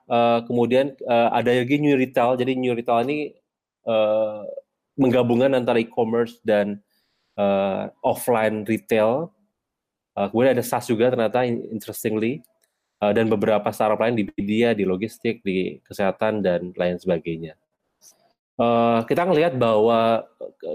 Uh, 0.07 0.39
kemudian 0.47 0.95
uh, 1.11 1.35
ada 1.35 1.51
lagi 1.51 1.83
new 1.83 1.99
retail. 1.99 2.39
Jadi 2.39 2.55
new 2.55 2.79
retail 2.79 3.03
ini 3.11 3.35
uh, 3.91 4.47
menggabungkan 4.95 5.51
antara 5.59 5.83
e-commerce 5.83 6.39
dan 6.47 6.79
uh, 7.35 7.91
offline 8.07 8.63
retail. 8.71 9.35
Uh, 10.15 10.31
kemudian 10.31 10.55
ada 10.55 10.63
SaaS 10.63 10.87
juga 10.87 11.11
ternyata 11.11 11.43
interestingly 11.45 12.41
uh, 13.03 13.11
dan 13.11 13.27
beberapa 13.27 13.67
startup 13.75 13.99
lain 13.99 14.15
di 14.15 14.25
media, 14.39 14.73
di 14.79 14.87
logistik, 14.87 15.43
di 15.43 15.83
kesehatan 15.83 16.39
dan 16.41 16.71
lain 16.79 17.03
sebagainya. 17.03 17.59
Uh, 18.57 19.05
kita 19.05 19.29
ngelihat 19.29 19.61
bahwa 19.61 20.25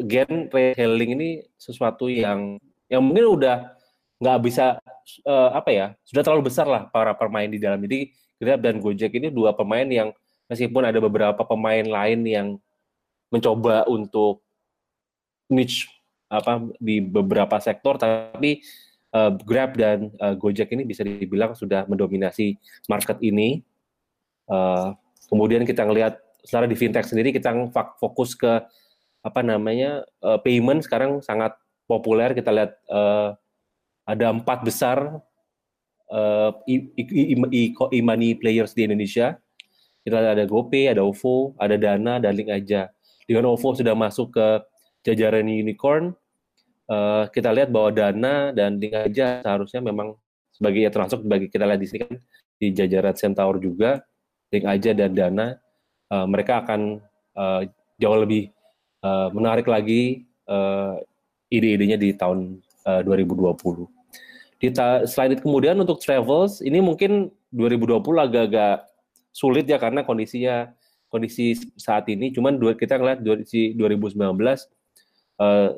gen 0.06 0.54
retailing 0.54 1.18
ini 1.18 1.30
sesuatu 1.58 2.06
yang 2.06 2.62
yang 2.86 3.02
mungkin 3.02 3.42
udah 3.42 3.74
nggak 4.22 4.40
bisa 4.46 4.78
uh, 5.26 5.50
apa 5.50 5.70
ya 5.74 5.88
sudah 6.06 6.22
terlalu 6.22 6.54
besar 6.54 6.70
lah 6.70 6.86
para 6.94 7.18
pemain 7.18 7.50
di 7.50 7.58
dalam 7.58 7.82
jadi 7.82 8.14
Grab 8.38 8.62
dan 8.62 8.78
Gojek 8.78 9.18
ini 9.18 9.34
dua 9.34 9.58
pemain 9.58 9.86
yang 9.86 10.14
meskipun 10.46 10.86
ada 10.86 11.02
beberapa 11.02 11.42
pemain 11.42 11.82
lain 11.82 12.22
yang 12.26 12.48
mencoba 13.34 13.90
untuk 13.90 14.46
niche 15.50 15.90
apa 16.30 16.62
di 16.78 17.02
beberapa 17.02 17.58
sektor 17.58 17.98
tapi 17.98 18.62
uh, 19.16 19.32
Grab 19.44 19.76
dan 19.76 20.12
uh, 20.20 20.36
Gojek 20.36 20.72
ini 20.72 20.88
bisa 20.88 21.04
dibilang 21.04 21.54
sudah 21.56 21.86
mendominasi 21.88 22.58
market 22.88 23.20
ini. 23.20 23.64
Uh, 24.48 24.96
kemudian 25.32 25.64
kita 25.64 25.88
ngelihat 25.88 26.20
secara 26.42 26.66
di 26.66 26.74
fintech 26.74 27.06
sendiri 27.06 27.34
kita 27.34 27.54
fokus 28.02 28.34
ke 28.34 28.62
apa 29.22 29.42
namanya 29.46 30.02
uh, 30.26 30.42
payment 30.42 30.82
sekarang 30.82 31.22
sangat 31.22 31.54
populer 31.86 32.34
kita 32.34 32.50
lihat 32.50 32.72
uh, 32.90 33.38
ada 34.08 34.34
empat 34.34 34.66
besar 34.66 35.22
uh, 36.12 36.52
e-money 37.96 38.36
players 38.36 38.76
di 38.76 38.86
Indonesia. 38.86 39.40
Kita 40.02 40.18
ada 40.18 40.44
GoPay, 40.50 40.92
ada 40.92 41.06
OVO, 41.06 41.54
ada 41.62 41.78
Dana, 41.78 42.18
dan 42.18 42.34
Link 42.34 42.50
aja. 42.50 42.90
Dengan 43.30 43.54
OVO 43.54 43.78
sudah 43.78 43.94
masuk 43.94 44.34
ke 44.34 44.48
jajaran 45.06 45.46
unicorn, 45.46 46.12
uh, 46.90 47.30
kita 47.30 47.54
lihat 47.54 47.70
bahwa 47.70 47.94
Dana 47.94 48.50
dan 48.52 48.82
Link 48.82 48.98
aja 48.98 49.46
seharusnya 49.46 49.80
memang 49.80 50.18
sebagai 50.52 50.84
ya 50.84 50.92
termasuk 50.92 51.22
bagi 51.24 51.48
kita 51.48 51.70
lihat 51.70 51.80
di 51.80 51.88
sini 51.88 52.00
kan 52.04 52.18
di 52.58 52.68
jajaran 52.74 53.14
Centaur 53.14 53.62
juga, 53.62 54.02
Link 54.50 54.66
aja 54.66 54.92
dan 54.98 55.14
Dana, 55.14 55.54
uh, 56.12 56.28
mereka 56.28 56.62
akan 56.68 57.00
uh, 57.40 57.64
jauh 57.98 58.20
lebih 58.20 58.52
uh, 59.02 59.32
menarik 59.32 59.66
lagi 59.66 60.28
uh, 60.52 61.00
ide-idenya 61.48 61.96
di 61.96 62.12
tahun 62.12 62.60
uh, 62.86 63.02
2020. 63.08 63.88
Di 64.62 64.70
selain 65.10 65.34
itu 65.34 65.42
kemudian 65.42 65.74
untuk 65.82 65.98
travels 65.98 66.62
ini 66.62 66.84
mungkin 66.84 67.34
2020 67.50 67.98
agak-agak 67.98 68.86
sulit 69.34 69.66
ya 69.66 69.82
karena 69.82 70.06
kondisinya 70.06 70.70
kondisi 71.10 71.58
saat 71.76 72.06
ini. 72.14 72.30
Cuman 72.30 72.62
kita 72.78 73.02
ngeliat 73.02 73.26
di 73.26 73.74
2019 73.74 74.22
uh, 75.42 75.70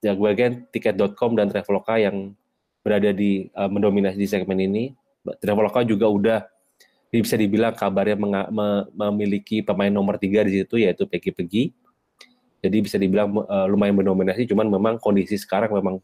ya 0.00 0.12
bagian 0.16 0.64
tiket.com 0.70 1.36
dan 1.36 1.50
Traveloka 1.50 1.98
yang 1.98 2.32
berada 2.80 3.12
di 3.12 3.50
uh, 3.58 3.68
mendominasi 3.68 4.16
di 4.16 4.28
segmen 4.30 4.56
ini. 4.62 4.94
Traveloka 5.42 5.84
juga 5.84 6.08
udah 6.08 6.40
bisa 7.18 7.34
dibilang 7.34 7.74
kabarnya 7.74 8.14
memiliki 8.94 9.66
pemain 9.66 9.90
nomor 9.90 10.14
tiga 10.14 10.46
di 10.46 10.62
situ 10.62 10.78
yaitu 10.78 11.10
Peggy 11.10 11.34
Peggy. 11.34 11.64
Jadi 12.60 12.76
bisa 12.84 13.00
dibilang 13.00 13.34
uh, 13.48 13.66
lumayan 13.66 13.96
mendominasi, 13.96 14.44
cuman 14.44 14.68
memang 14.68 14.94
kondisi 15.00 15.40
sekarang 15.40 15.72
memang 15.72 15.96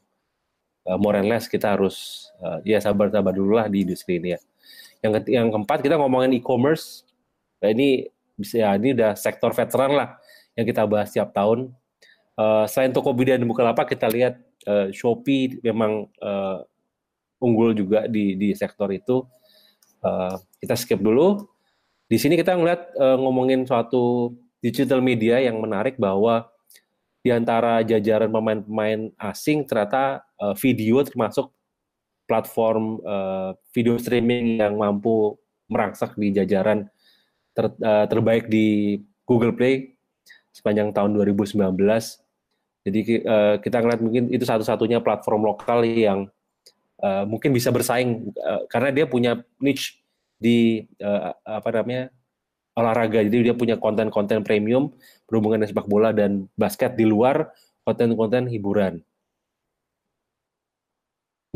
uh, 0.88 0.98
more 0.98 1.20
and 1.20 1.28
less 1.28 1.46
kita 1.46 1.76
harus 1.76 2.26
uh, 2.40 2.64
ya 2.64 2.80
sabar-sabar 2.80 3.36
dulu 3.36 3.60
lah 3.60 3.68
di 3.68 3.84
industri 3.84 4.16
ini 4.16 4.34
ya. 4.34 4.40
Yang 5.04 5.28
yang 5.28 5.52
keempat 5.52 5.84
kita 5.84 6.00
ngomongin 6.00 6.32
e-commerce. 6.32 7.04
Nah, 7.60 7.70
ini 7.70 8.08
bisa 8.34 8.64
ya 8.64 8.72
ini 8.72 8.96
udah 8.96 9.12
sektor 9.14 9.52
veteran 9.52 9.94
lah 9.94 10.08
yang 10.56 10.64
kita 10.64 10.88
bahas 10.88 11.12
setiap 11.12 11.30
tahun. 11.36 11.70
Uh, 12.36 12.64
selain 12.68 12.90
Tokopedia 12.90 13.36
dan 13.36 13.44
Bukalapak 13.44 13.92
kita 13.92 14.08
lihat 14.08 14.40
uh, 14.64 14.88
Shopee 14.92 15.60
memang 15.60 16.08
uh, 16.24 16.64
unggul 17.36 17.76
juga 17.76 18.08
di 18.08 18.32
di 18.32 18.56
sektor 18.56 18.88
itu. 18.96 19.28
Uh, 20.04 20.36
kita 20.60 20.74
skip 20.76 21.00
dulu. 21.00 21.46
Di 22.06 22.16
sini 22.20 22.38
kita 22.38 22.54
ngeliat 22.54 22.94
uh, 22.96 23.18
ngomongin 23.18 23.66
suatu 23.66 24.34
digital 24.62 25.02
media 25.02 25.42
yang 25.42 25.58
menarik 25.58 25.98
bahwa 25.98 26.46
di 27.26 27.34
antara 27.34 27.82
jajaran 27.82 28.30
pemain-pemain 28.30 29.10
asing 29.18 29.66
ternyata 29.66 30.22
uh, 30.38 30.54
video 30.54 31.02
termasuk 31.02 31.50
platform 32.30 33.02
uh, 33.02 33.54
video 33.74 33.98
streaming 33.98 34.62
yang 34.62 34.78
mampu 34.78 35.34
merangsak 35.66 36.14
di 36.14 36.30
jajaran 36.30 36.86
ter, 37.50 37.66
uh, 37.82 38.06
terbaik 38.06 38.46
di 38.46 38.98
Google 39.26 39.54
Play 39.54 39.98
sepanjang 40.54 40.94
tahun 40.94 41.18
2019. 41.18 41.58
Jadi 42.86 43.00
uh, 43.26 43.58
kita 43.58 43.82
ngeliat 43.82 44.00
mungkin 44.02 44.30
itu 44.30 44.46
satu-satunya 44.46 45.02
platform 45.02 45.50
lokal 45.50 45.82
yang 45.82 46.30
uh, 47.02 47.24
mungkin 47.28 47.52
bisa 47.52 47.68
bersaing 47.72 48.32
uh, 48.36 48.64
karena 48.70 48.92
dia 48.92 49.06
punya 49.08 49.42
niche 49.60 50.00
di 50.36 50.84
uh, 51.00 51.32
apa 51.44 51.68
namanya 51.72 52.12
olahraga. 52.76 53.24
Jadi 53.24 53.50
dia 53.50 53.54
punya 53.56 53.80
konten-konten 53.80 54.44
premium 54.44 54.92
berhubungan 55.24 55.64
dengan 55.64 55.70
sepak 55.72 55.88
bola 55.88 56.12
dan 56.12 56.46
basket 56.54 56.94
di 56.94 57.08
luar 57.08 57.50
konten-konten 57.82 58.46
hiburan. 58.52 59.00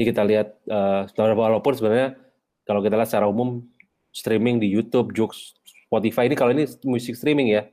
Ini 0.00 0.03
kita 0.09 0.24
lihat 0.24 0.57
uh, 0.64 1.05
walaupun 1.37 1.76
sebenarnya 1.76 2.16
kalau 2.64 2.81
kita 2.81 2.96
lihat 2.96 3.09
secara 3.12 3.29
umum 3.29 3.68
streaming 4.16 4.57
di 4.57 4.72
YouTube, 4.72 5.12
Joox, 5.12 5.61
Spotify 5.87 6.24
ini 6.24 6.35
kalau 6.38 6.57
ini 6.57 6.64
musik 6.88 7.12
streaming 7.14 7.53
ya, 7.53 7.68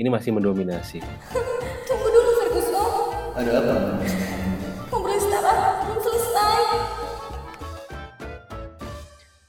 ini 0.00 0.08
masih 0.08 0.32
mendominasi. 0.32 1.04
Tunggu 1.88 2.08
dulu 2.08 2.30
Ferguson. 2.40 2.88
Ada 3.36 3.50
apa? 3.60 4.37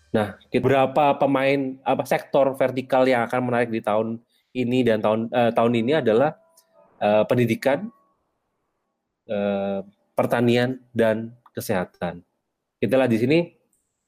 Nah, 0.09 0.41
beberapa 0.49 1.13
pemain 1.21 1.77
apa 1.85 2.01
sektor 2.09 2.57
vertikal 2.57 3.05
yang 3.05 3.21
akan 3.29 3.45
menarik 3.45 3.69
di 3.69 3.77
tahun 3.77 4.17
ini 4.57 4.81
dan 4.81 5.05
tahun 5.05 5.29
uh, 5.29 5.51
tahun 5.53 5.73
ini 5.85 6.01
adalah 6.01 6.33
uh, 6.97 7.23
pendidikan, 7.29 7.93
uh, 9.29 9.85
pertanian 10.17 10.81
dan 10.89 11.37
kesehatan. 11.53 12.25
Kita 12.81 12.97
lihat 12.97 13.11
di 13.13 13.19
sini, 13.21 13.39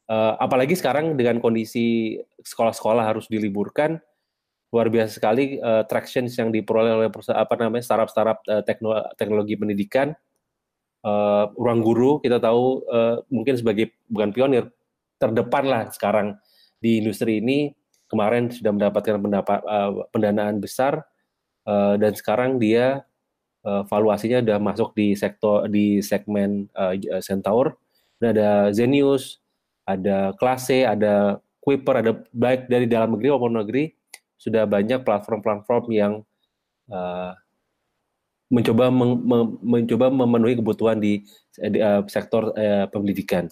uh, 0.09 0.41
apalagi 0.41 0.73
sekarang 0.73 1.13
dengan 1.13 1.37
kondisi 1.37 2.17
sekolah-sekolah 2.41 3.05
harus 3.05 3.29
diliburkan, 3.29 4.01
luar 4.73 4.89
biasa 4.89 5.21
sekali 5.21 5.61
uh, 5.61 5.85
traction 5.85 6.25
yang 6.25 6.49
diperoleh 6.49 6.97
oleh 6.97 7.07
apa 7.13 7.53
namanya 7.61 7.85
startup-startup 7.85 8.41
uh, 8.49 8.63
teknologi, 8.65 9.05
teknologi 9.21 9.53
pendidikan. 9.53 10.17
Uh, 11.01 11.49
ruang 11.57 11.81
guru 11.81 12.21
kita 12.21 12.37
tahu 12.37 12.85
uh, 12.85 13.25
mungkin 13.33 13.57
sebagai 13.57 13.89
bukan 14.05 14.29
pionir 14.29 14.69
terdepan 15.21 15.69
lah 15.69 15.83
sekarang 15.93 16.33
di 16.81 16.97
industri 16.97 17.37
ini 17.37 17.69
kemarin 18.09 18.49
sudah 18.49 18.73
mendapatkan 18.73 19.21
pendapat, 19.21 19.59
uh, 19.63 20.03
pendanaan 20.09 20.57
besar 20.57 21.05
uh, 21.69 21.95
dan 21.95 22.11
sekarang 22.17 22.57
dia 22.57 23.05
uh, 23.63 23.85
valuasinya 23.85 24.41
sudah 24.41 24.59
masuk 24.59 24.89
di 24.97 25.13
sektor 25.13 25.69
di 25.69 26.01
segmen 26.01 26.67
uh, 26.73 26.97
Centaur. 27.21 27.77
Dan 28.21 28.37
ada 28.37 28.69
Zenius, 28.69 29.41
ada 29.85 30.33
Klase, 30.37 30.85
ada 30.85 31.41
Kuiper, 31.61 32.01
ada 32.01 32.11
baik 32.33 32.69
dari 32.69 32.85
dalam 32.89 33.17
negeri 33.17 33.27
maupun 33.33 33.53
negeri 33.53 33.93
sudah 34.37 34.65
banyak 34.65 35.05
platform-platform 35.05 35.83
yang 35.93 36.13
uh, 36.89 37.33
mencoba 38.51 38.91
mencoba 39.63 40.11
memenuhi 40.11 40.57
kebutuhan 40.59 40.97
di, 40.99 41.23
di 41.55 41.79
uh, 41.79 42.01
sektor 42.09 42.51
uh, 42.57 42.85
pendidikan. 42.89 43.47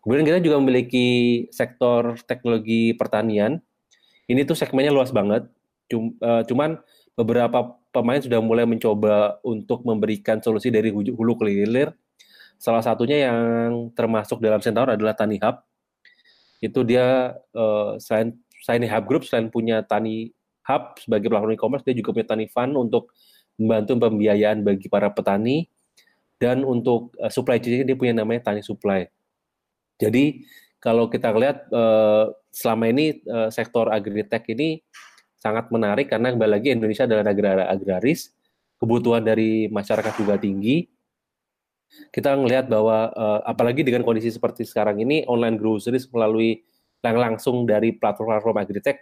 Kemudian 0.00 0.24
kita 0.24 0.40
juga 0.40 0.56
memiliki 0.60 1.08
sektor 1.52 2.16
teknologi 2.24 2.96
pertanian. 2.96 3.60
Ini 4.24 4.48
tuh 4.48 4.56
segmennya 4.56 4.94
luas 4.94 5.12
banget. 5.12 5.44
Eh, 5.90 6.42
cuman 6.48 6.80
beberapa 7.18 7.76
pemain 7.90 8.22
sudah 8.22 8.38
mulai 8.40 8.64
mencoba 8.64 9.42
untuk 9.42 9.82
memberikan 9.84 10.38
solusi 10.40 10.70
dari 10.70 10.88
hulu 10.94 11.32
ke 11.36 11.44
hilir. 11.50 11.92
Salah 12.60 12.84
satunya 12.84 13.28
yang 13.28 13.88
termasuk 13.96 14.38
dalam 14.40 14.62
Centaur 14.62 14.92
adalah 14.92 15.16
Tani 15.16 15.40
Hub. 15.40 15.64
Itu 16.60 16.84
dia 16.84 17.36
uh, 17.56 17.96
selain 17.96 18.36
selain 18.60 18.84
Hub 18.84 19.04
Group 19.08 19.24
selain 19.24 19.48
punya 19.48 19.80
Tani 19.80 20.28
Hub 20.68 21.00
sebagai 21.00 21.32
platform 21.32 21.56
e-commerce, 21.56 21.84
dia 21.88 21.96
juga 21.96 22.12
punya 22.12 22.28
Tani 22.28 22.46
Fund 22.52 22.76
untuk 22.76 23.16
membantu 23.56 23.96
pembiayaan 23.96 24.60
bagi 24.60 24.92
para 24.92 25.08
petani 25.08 25.66
dan 26.36 26.62
untuk 26.62 27.16
uh, 27.16 27.32
supply 27.32 27.56
chain 27.58 27.88
dia 27.88 27.96
punya 27.96 28.12
namanya 28.12 28.52
Tani 28.52 28.60
Supply. 28.60 29.08
Jadi 30.00 30.48
kalau 30.80 31.12
kita 31.12 31.28
lihat 31.36 31.68
uh, 31.70 32.32
selama 32.48 32.88
ini 32.88 33.20
uh, 33.28 33.52
sektor 33.52 33.92
agritech 33.92 34.48
ini 34.48 34.80
sangat 35.36 35.68
menarik 35.68 36.08
karena 36.08 36.32
kembali 36.32 36.52
lagi 36.56 36.68
Indonesia 36.72 37.04
adalah 37.04 37.24
negara 37.28 37.68
agraris, 37.68 38.32
kebutuhan 38.80 39.24
dari 39.24 39.68
masyarakat 39.68 40.12
juga 40.16 40.40
tinggi. 40.40 40.88
Kita 42.08 42.32
melihat 42.38 42.70
bahwa 42.70 43.12
uh, 43.12 43.40
apalagi 43.44 43.84
dengan 43.84 44.06
kondisi 44.06 44.32
seperti 44.32 44.64
sekarang 44.64 45.04
ini 45.04 45.26
online 45.28 45.60
groceries 45.60 46.08
melalui 46.08 46.64
yang 47.00 47.16
langsung 47.16 47.64
dari 47.64 47.96
platform-platform 47.96 48.56
agritech 48.60 49.00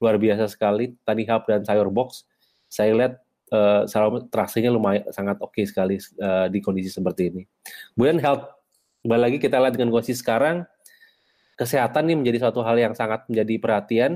luar 0.00 0.16
biasa 0.16 0.48
sekali. 0.48 0.96
Tani 1.04 1.24
Hub 1.28 1.42
dan 1.48 1.64
Sayur 1.64 1.92
Box, 1.92 2.24
saya 2.68 2.92
lihat 2.96 3.12
uh, 3.52 3.84
lumayan 4.70 5.04
sangat 5.10 5.36
oke 5.42 5.52
okay 5.52 5.64
sekali 5.66 5.96
uh, 6.22 6.46
di 6.48 6.58
kondisi 6.62 6.88
seperti 6.88 7.34
ini. 7.34 7.42
Kemudian 7.96 8.20
health, 8.22 8.46
kembali 9.00 9.20
lagi 9.20 9.38
kita 9.40 9.56
lihat 9.56 9.74
dengan 9.76 9.90
kondisi 9.92 10.12
sekarang, 10.12 10.68
kesehatan 11.56 12.08
ini 12.08 12.20
menjadi 12.20 12.48
suatu 12.48 12.60
hal 12.60 12.76
yang 12.76 12.92
sangat 12.92 13.24
menjadi 13.32 13.54
perhatian. 13.56 14.12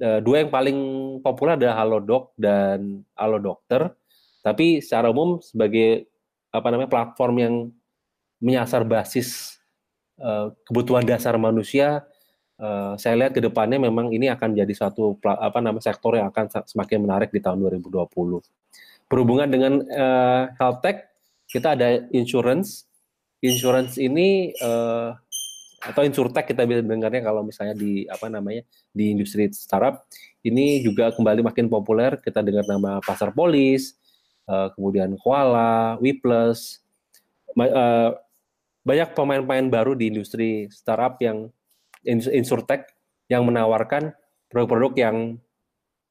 Uh, 0.00 0.18
dua 0.18 0.42
yang 0.42 0.50
paling 0.50 0.78
populer 1.20 1.60
adalah 1.60 1.76
Halodoc 1.78 2.34
dan 2.34 3.04
Halo 3.14 3.38
Dokter. 3.38 3.92
Tapi 4.40 4.80
secara 4.80 5.12
umum 5.12 5.38
sebagai 5.44 6.08
apa 6.50 6.66
namanya 6.72 6.90
platform 6.90 7.34
yang 7.38 7.54
menyasar 8.40 8.82
basis 8.82 9.60
uh, 10.18 10.50
kebutuhan 10.64 11.04
dasar 11.04 11.36
manusia, 11.36 12.02
uh, 12.56 12.96
saya 12.96 13.14
lihat 13.20 13.36
ke 13.36 13.44
depannya 13.44 13.76
memang 13.76 14.10
ini 14.10 14.32
akan 14.32 14.56
jadi 14.56 14.72
suatu 14.72 15.20
apa 15.22 15.60
namanya 15.60 15.84
sektor 15.84 16.16
yang 16.16 16.32
akan 16.32 16.48
semakin 16.64 17.04
menarik 17.04 17.30
di 17.30 17.38
tahun 17.44 17.60
2020. 17.60 18.08
Berhubungan 19.10 19.50
dengan 19.50 19.82
health 20.54 20.86
tech, 20.86 21.10
kita 21.50 21.74
ada 21.74 22.06
insurance. 22.14 22.89
Insurance 23.40 23.96
ini 23.96 24.52
uh, 24.60 25.16
atau 25.80 26.04
insurtech 26.04 26.52
kita 26.52 26.68
bisa 26.68 26.84
dengarnya 26.84 27.24
kalau 27.24 27.40
misalnya 27.40 27.72
di 27.72 28.04
apa 28.04 28.28
namanya 28.28 28.60
di 28.92 29.16
industri 29.16 29.48
startup 29.48 30.04
ini 30.44 30.84
juga 30.84 31.08
kembali 31.08 31.40
makin 31.40 31.72
populer. 31.72 32.20
Kita 32.20 32.44
dengar 32.44 32.68
nama 32.68 33.00
Pasar 33.00 33.32
Polis, 33.32 33.96
uh, 34.44 34.68
kemudian 34.76 35.16
Koala, 35.16 35.96
WePlus, 36.04 36.84
uh, 37.56 38.12
banyak 38.84 39.08
pemain-pemain 39.12 39.66
baru 39.68 39.92
di 39.96 40.12
industri 40.12 40.68
startup 40.68 41.16
yang 41.20 41.48
insurtech 42.08 42.88
yang 43.28 43.44
menawarkan 43.44 44.12
produk-produk 44.48 44.92
yang 44.96 45.16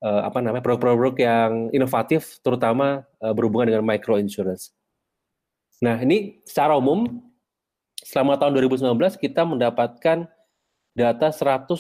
uh, 0.06 0.22
apa 0.26 0.40
namanya 0.40 0.64
produk-produk 0.64 1.16
yang 1.18 1.52
inovatif 1.74 2.38
terutama 2.46 3.04
uh, 3.22 3.34
berhubungan 3.34 3.74
dengan 3.74 3.86
micro 3.86 4.18
insurance. 4.18 4.72
Nah, 5.80 5.96
ini 6.04 6.44
secara 6.44 6.76
umum 6.76 7.08
selama 8.04 8.36
tahun 8.36 8.56
2019 8.68 9.16
kita 9.16 9.48
mendapatkan 9.48 10.28
data 10.92 11.28
113 11.32 11.80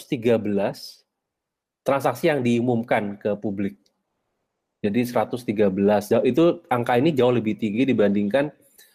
transaksi 1.83 2.31
yang 2.31 2.39
diumumkan 2.39 3.19
ke 3.19 3.35
publik. 3.35 3.75
Jadi 4.79 5.03
113 5.03 6.23
itu 6.23 6.63
angka 6.71 6.95
ini 6.95 7.12
jauh 7.12 7.35
lebih 7.35 7.59
tinggi 7.59 7.83
dibandingkan 7.83 8.47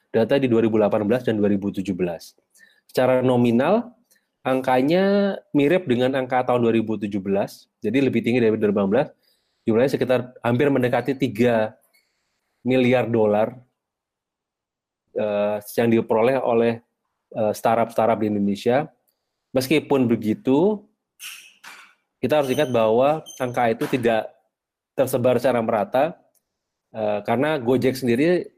data 0.09 0.41
di 0.41 0.49
2018 0.49 1.29
dan 1.29 1.37
2017. 1.37 1.85
Secara 2.89 3.21
nominal 3.21 3.93
angkanya 4.41 5.37
mirip 5.53 5.85
dengan 5.85 6.17
angka 6.17 6.49
tahun 6.49 6.65
2017, 6.65 7.13
jadi 7.85 7.99
lebih 8.01 8.25
tinggi 8.25 8.41
dari 8.41 8.57
2018. 8.57 9.13
Jumlahnya 9.69 9.93
sekitar 9.93 10.33
hampir 10.41 10.73
mendekati 10.73 11.13
3 11.17 11.77
miliar 12.65 13.05
dolar 13.09 13.61
uh, 15.19 15.59
yang 15.79 15.89
diperoleh 15.91 16.39
oleh 16.39 16.81
uh, 17.35 17.53
startup-startup 17.55 18.21
di 18.21 18.31
Indonesia. 18.31 18.89
Meskipun 19.55 20.11
begitu, 20.11 20.83
kita 22.19 22.43
harus 22.43 22.51
ingat 22.51 22.71
bahwa 22.75 23.23
angka 23.39 23.71
itu 23.71 23.85
tidak 23.87 24.31
tersebar 24.95 25.39
secara 25.39 25.63
merata, 25.63 26.19
uh, 26.95 27.23
karena 27.23 27.59
Gojek 27.59 27.99
sendiri 27.99 28.51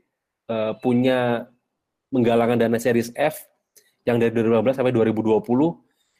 uh, 0.48 0.76
punya 0.80 1.48
menggalangkan 2.12 2.60
dana 2.60 2.78
series 2.78 3.10
F 3.16 3.44
yang 4.06 4.22
dari 4.22 4.30
2015 4.30 4.78
sampai 4.78 4.94
2020 4.94 5.42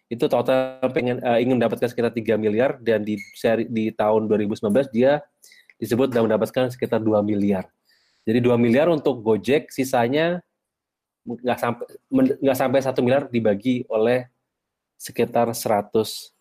itu 0.07 0.25
total 0.31 0.79
pengen 0.95 1.19
uh, 1.23 1.39
ingin 1.39 1.59
mendapatkan 1.59 1.91
sekitar 1.91 2.15
3 2.15 2.39
miliar 2.39 2.79
dan 2.79 3.03
di 3.03 3.19
seri 3.35 3.67
di 3.67 3.91
tahun 3.91 4.31
2019 4.31 4.71
dia 4.95 5.23
disebut 5.83 6.15
sudah 6.15 6.23
mendapatkan 6.25 6.71
sekitar 6.71 7.03
2 7.03 7.23
miliar. 7.27 7.67
Jadi 8.27 8.43
2 8.43 8.59
miliar 8.59 8.91
untuk 8.91 9.23
Gojek, 9.23 9.71
sisanya 9.71 10.43
nggak 11.27 11.59
sampai 11.59 11.87
nggak 12.43 12.59
sampai 12.59 12.81
satu 12.83 13.03
miliar 13.03 13.31
dibagi 13.31 13.87
oleh 13.87 14.27
sekitar 14.99 15.51
113 15.55 16.35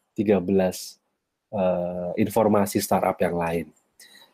uh, 1.54 2.12
informasi 2.18 2.78
startup 2.82 3.18
yang 3.22 3.38
lain. 3.38 3.66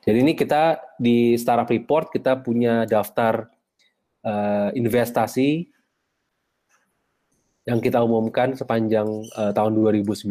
Jadi 0.02 0.18
ini 0.18 0.34
kita 0.34 0.82
di 0.98 1.36
startup 1.38 1.70
report 1.70 2.10
kita 2.10 2.40
punya 2.40 2.88
daftar 2.88 3.52
uh, 4.26 4.70
investasi 4.74 5.70
yang 7.70 7.78
kita 7.78 8.02
umumkan 8.02 8.58
sepanjang 8.58 9.06
uh, 9.38 9.54
tahun 9.54 9.78
2019 9.78 10.26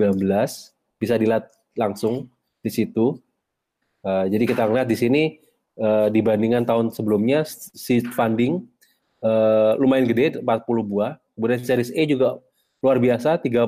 bisa 0.99 1.15
dilihat 1.15 1.53
langsung 1.79 2.27
di 2.65 2.71
situ. 2.73 3.21
Uh, 4.01 4.27
jadi 4.27 4.45
kita 4.49 4.65
lihat 4.67 4.89
di 4.89 4.97
sini 4.99 5.23
uh, 5.81 6.07
dibandingkan 6.13 6.69
tahun 6.69 6.93
sebelumnya 6.93 7.43
seed 7.49 8.07
funding 8.13 8.69
uh, 9.25 9.75
lumayan 9.81 10.07
gede 10.07 10.39
40 10.45 10.47
buah. 10.85 11.17
Kemudian 11.35 11.61
series 11.65 11.91
E 11.97 12.05
juga 12.05 12.37
luar 12.85 13.01
biasa 13.01 13.41
31 13.41 13.65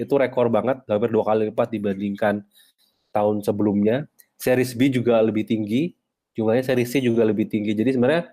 itu 0.00 0.14
rekor 0.16 0.48
banget 0.48 0.80
hampir 0.88 1.12
dua 1.12 1.24
kali 1.28 1.52
lipat 1.52 1.68
dibandingkan 1.72 2.44
tahun 3.12 3.44
sebelumnya. 3.44 4.08
Series 4.40 4.72
B 4.72 4.88
juga 4.88 5.20
lebih 5.20 5.44
tinggi, 5.44 5.92
jumlahnya 6.32 6.64
series 6.72 6.88
C 6.88 7.04
juga 7.04 7.28
lebih 7.28 7.44
tinggi. 7.48 7.76
Jadi 7.76 7.96
sebenarnya 7.96 8.32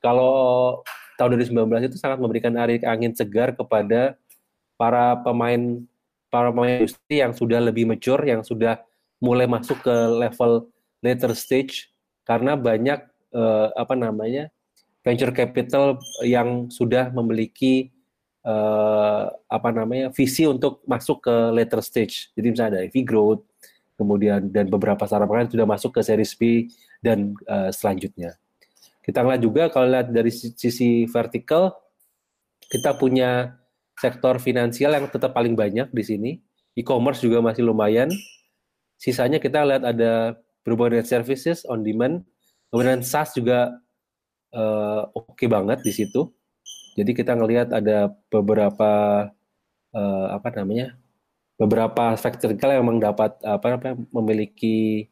kalau 0.00 0.80
tahun 1.20 1.36
2019 1.40 1.92
itu 1.92 1.96
sangat 2.00 2.20
memberikan 2.20 2.56
angin 2.56 3.12
segar 3.12 3.52
kepada 3.52 4.16
para 4.76 5.16
pemain 5.20 5.84
para 6.32 6.52
pemain 6.52 6.80
industri 6.80 7.20
yang 7.20 7.32
sudah 7.32 7.60
lebih 7.60 7.88
mature, 7.88 8.24
yang 8.24 8.40
sudah 8.40 8.80
mulai 9.20 9.48
masuk 9.48 9.80
ke 9.80 9.94
level 10.12 10.68
later 11.04 11.32
stage 11.36 11.92
karena 12.26 12.56
banyak 12.58 13.00
uh, 13.32 13.68
apa 13.76 13.94
namanya 13.94 14.50
venture 15.06 15.30
capital 15.30 16.02
yang 16.26 16.66
sudah 16.66 17.14
memiliki 17.14 17.94
uh, 18.42 19.30
apa 19.46 19.70
namanya 19.70 20.10
visi 20.10 20.42
untuk 20.46 20.82
masuk 20.86 21.26
ke 21.30 21.36
later 21.54 21.78
stage. 21.78 22.34
Jadi 22.34 22.46
misalnya 22.50 22.70
ada 22.74 22.82
EV 22.90 23.06
Growth, 23.06 23.46
kemudian 23.94 24.50
dan 24.50 24.66
beberapa 24.66 25.06
startup 25.06 25.30
lain 25.30 25.46
sudah 25.46 25.66
masuk 25.66 25.94
ke 25.94 26.00
series 26.02 26.34
B 26.34 26.66
dan 26.98 27.38
uh, 27.46 27.70
selanjutnya. 27.70 28.34
Kita 29.06 29.22
lihat 29.22 29.38
juga 29.38 29.70
kalau 29.70 29.86
lihat 29.86 30.10
dari 30.10 30.34
sisi 30.34 31.06
vertikal, 31.06 31.70
kita 32.66 32.98
punya 32.98 33.54
sektor 33.94 34.42
finansial 34.42 34.98
yang 34.98 35.06
tetap 35.06 35.30
paling 35.30 35.54
banyak 35.54 35.86
di 35.94 36.02
sini. 36.02 36.30
E-commerce 36.74 37.22
juga 37.22 37.38
masih 37.38 37.62
lumayan. 37.62 38.10
Sisanya 38.98 39.38
kita 39.38 39.62
lihat 39.62 39.86
ada 39.86 40.36
berhubungan 40.66 40.98
dengan 40.98 41.06
services 41.06 41.62
on 41.70 41.86
demand. 41.86 42.26
Kemudian 42.74 43.06
SaaS 43.06 43.38
juga 43.38 43.78
uh, 44.50 45.06
oke 45.14 45.38
okay 45.38 45.46
banget 45.46 45.86
di 45.86 45.94
situ. 45.94 46.34
Jadi 46.98 47.14
kita 47.14 47.38
ngelihat 47.38 47.70
ada 47.70 48.10
beberapa 48.26 48.90
uh, 49.94 50.26
apa 50.34 50.48
namanya 50.58 50.98
beberapa 51.54 52.18
vertikal 52.18 52.74
yang 52.74 52.82
memang 52.82 52.98
dapat 52.98 53.38
apa, 53.46 53.78
apa 53.78 53.94
memiliki 54.10 55.06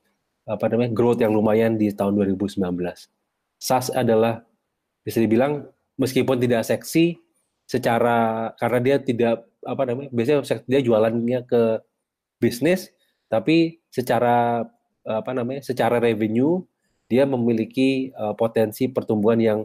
apa 0.44 0.66
namanya 0.68 0.90
growth 0.92 1.22
yang 1.22 1.30
lumayan 1.30 1.78
di 1.78 1.94
tahun 1.94 2.18
2019. 2.18 2.58
SaaS 3.62 3.88
adalah 3.94 4.42
bisa 5.06 5.22
dibilang 5.22 5.64
meskipun 5.96 6.42
tidak 6.42 6.66
seksi 6.66 7.16
secara 7.64 8.50
karena 8.60 8.78
dia 8.82 8.96
tidak 9.00 9.46
apa 9.64 9.82
namanya 9.88 10.10
biasanya 10.12 10.60
dia 10.68 10.80
jualannya 10.84 11.40
ke 11.48 11.80
bisnis 12.36 12.92
tapi 13.32 13.80
secara 13.88 14.68
apa 15.04 15.36
namanya 15.36 15.60
secara 15.60 16.00
revenue 16.00 16.64
dia 17.08 17.28
memiliki 17.28 18.10
uh, 18.16 18.32
potensi 18.32 18.88
pertumbuhan 18.88 19.38
yang 19.38 19.58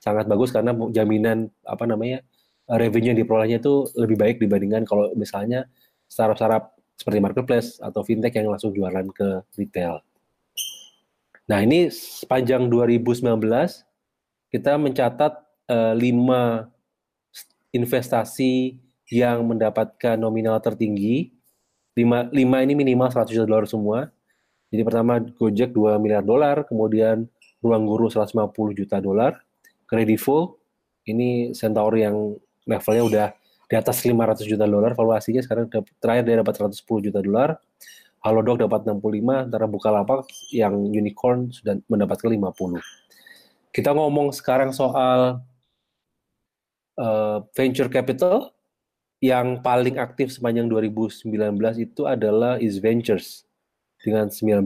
sangat 0.00 0.24
bagus 0.28 0.52
karena 0.52 0.72
jaminan 0.92 1.52
apa 1.64 1.84
namanya 1.84 2.24
revenue 2.66 3.14
yang 3.14 3.20
diperolehnya 3.20 3.62
itu 3.62 3.86
lebih 3.94 4.16
baik 4.18 4.36
dibandingkan 4.42 4.82
kalau 4.88 5.12
misalnya 5.14 5.70
startup-startup 6.10 6.74
seperti 6.96 7.18
marketplace 7.20 7.78
atau 7.78 8.00
fintech 8.02 8.34
yang 8.34 8.48
langsung 8.48 8.72
jualan 8.72 9.06
ke 9.12 9.44
retail. 9.60 10.00
Nah, 11.46 11.62
ini 11.62 11.92
sepanjang 11.92 12.66
2019 12.66 13.22
kita 14.50 14.72
mencatat 14.80 15.32
uh, 15.70 15.94
investasi 17.70 18.80
yang 19.12 19.46
mendapatkan 19.46 20.18
nominal 20.18 20.58
tertinggi. 20.58 21.30
Lima, 21.94 22.26
lima 22.34 22.58
ini 22.66 22.74
minimal 22.74 23.12
100 23.12 23.30
juta 23.30 23.46
dolar 23.46 23.68
semua. 23.70 24.10
Jadi 24.70 24.82
pertama 24.82 25.22
Gojek 25.22 25.70
2 25.70 26.02
miliar 26.02 26.26
dolar, 26.26 26.66
kemudian 26.66 27.30
Ruang 27.62 27.86
Guru 27.86 28.10
150 28.10 28.50
juta 28.74 28.98
dolar, 28.98 29.38
Credivo 29.86 30.58
ini 31.06 31.54
Centauri 31.54 32.02
yang 32.02 32.34
levelnya 32.66 33.04
udah 33.06 33.26
di 33.66 33.74
atas 33.74 34.02
500 34.02 34.46
juta 34.46 34.66
dolar 34.66 34.94
valuasinya 34.94 35.42
sekarang 35.42 35.70
terakhir 35.98 36.22
dia 36.26 36.36
dapat 36.42 36.54
110 36.58 37.06
juta 37.10 37.20
dolar. 37.22 37.58
Halodoc 38.26 38.58
dapat 38.58 38.82
65, 38.90 39.46
antara 39.46 39.70
Bukalapak 39.70 40.26
yang 40.50 40.74
unicorn 40.74 41.54
sudah 41.54 41.78
mendapatkan 41.86 42.26
50. 42.26 42.82
Kita 43.70 43.94
ngomong 43.94 44.34
sekarang 44.34 44.74
soal 44.74 45.46
uh, 46.98 47.38
venture 47.54 47.86
capital. 47.86 48.50
yang 49.16 49.64
paling 49.64 49.96
aktif 49.96 50.28
sepanjang 50.28 50.68
2019 50.68 51.32
itu 51.80 52.04
adalah 52.04 52.60
Is 52.60 52.76
Ventures 52.76 53.45
dengan 54.00 54.28
19 54.28 54.64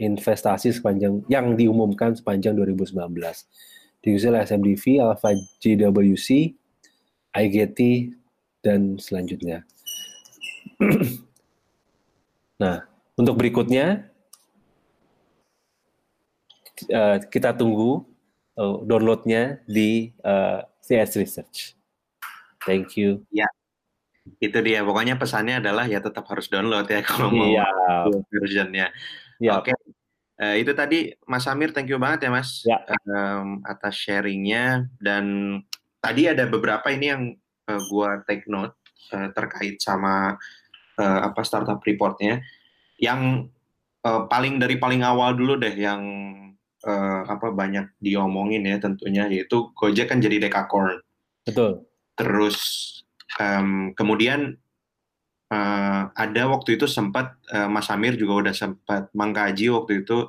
investasi 0.00 0.72
sepanjang 0.72 1.20
yang 1.28 1.54
diumumkan 1.54 2.16
sepanjang 2.16 2.56
2019. 2.56 2.96
Diikuti 4.00 4.26
oleh 4.32 4.40
SMDV, 4.48 4.84
Alpha 5.04 5.36
JWC, 5.60 6.56
IGT, 7.36 7.80
dan 8.64 8.96
selanjutnya. 8.96 9.68
nah, 12.62 12.88
untuk 13.20 13.36
berikutnya 13.36 14.08
uh, 16.88 17.20
kita 17.28 17.52
tunggu 17.52 18.08
uh, 18.56 18.80
downloadnya 18.88 19.60
di 19.68 20.16
uh, 20.24 20.64
CS 20.80 21.20
Research. 21.20 21.76
Thank 22.64 22.96
you. 22.96 23.24
Ya, 23.28 23.48
itu 24.38 24.58
dia. 24.60 24.80
Pokoknya 24.82 25.16
pesannya 25.16 25.60
adalah 25.60 25.84
ya 25.84 25.98
tetap 25.98 26.24
harus 26.28 26.46
download 26.46 26.86
ya 26.86 27.00
kalau 27.08 27.28
mau 27.30 27.48
Iya. 27.48 27.66
versionnya. 28.30 28.86
Ya. 29.40 29.58
Oke, 29.58 29.72
Eh, 30.40 30.64
itu 30.64 30.72
tadi 30.72 31.12
Mas 31.28 31.44
Amir, 31.44 31.68
thank 31.68 31.84
you 31.92 32.00
banget 32.00 32.24
ya 32.24 32.30
Mas 32.32 32.64
Ya. 32.64 32.80
em, 32.88 33.60
atas 33.60 33.92
sharingnya 33.92 34.88
dan 34.96 35.24
tadi 36.00 36.32
ada 36.32 36.48
beberapa 36.48 36.88
ini 36.88 37.06
yang 37.12 37.22
eh, 37.68 37.80
gua 37.92 38.24
take 38.24 38.48
note 38.48 38.72
eh, 39.12 39.28
terkait 39.36 39.76
sama 39.84 40.40
eh, 40.96 41.20
apa 41.28 41.44
startup 41.44 41.76
reportnya. 41.84 42.40
Yang 42.96 43.52
eh, 44.00 44.22
paling 44.32 44.56
dari 44.56 44.80
paling 44.80 45.04
awal 45.04 45.36
dulu 45.36 45.60
deh 45.60 45.76
yang 45.76 46.00
eh, 46.88 47.20
apa 47.28 47.52
banyak 47.52 48.00
diomongin 48.00 48.64
ya 48.64 48.80
tentunya 48.80 49.28
yaitu 49.28 49.68
Gojek 49.76 50.08
kan 50.08 50.24
jadi 50.24 50.40
dekakorn. 50.40 51.04
Betul. 51.44 51.84
Terus 52.16 52.56
em, 53.38 53.92
kemudian 53.94 54.58
eh, 55.50 56.02
ada 56.10 56.42
waktu 56.50 56.74
itu 56.80 56.90
sempat 56.90 57.36
eh, 57.52 57.68
Mas 57.70 57.86
Amir 57.92 58.18
juga 58.18 58.48
udah 58.48 58.54
sempat 58.56 59.10
mengkaji 59.14 59.70
waktu 59.70 60.02
itu 60.02 60.26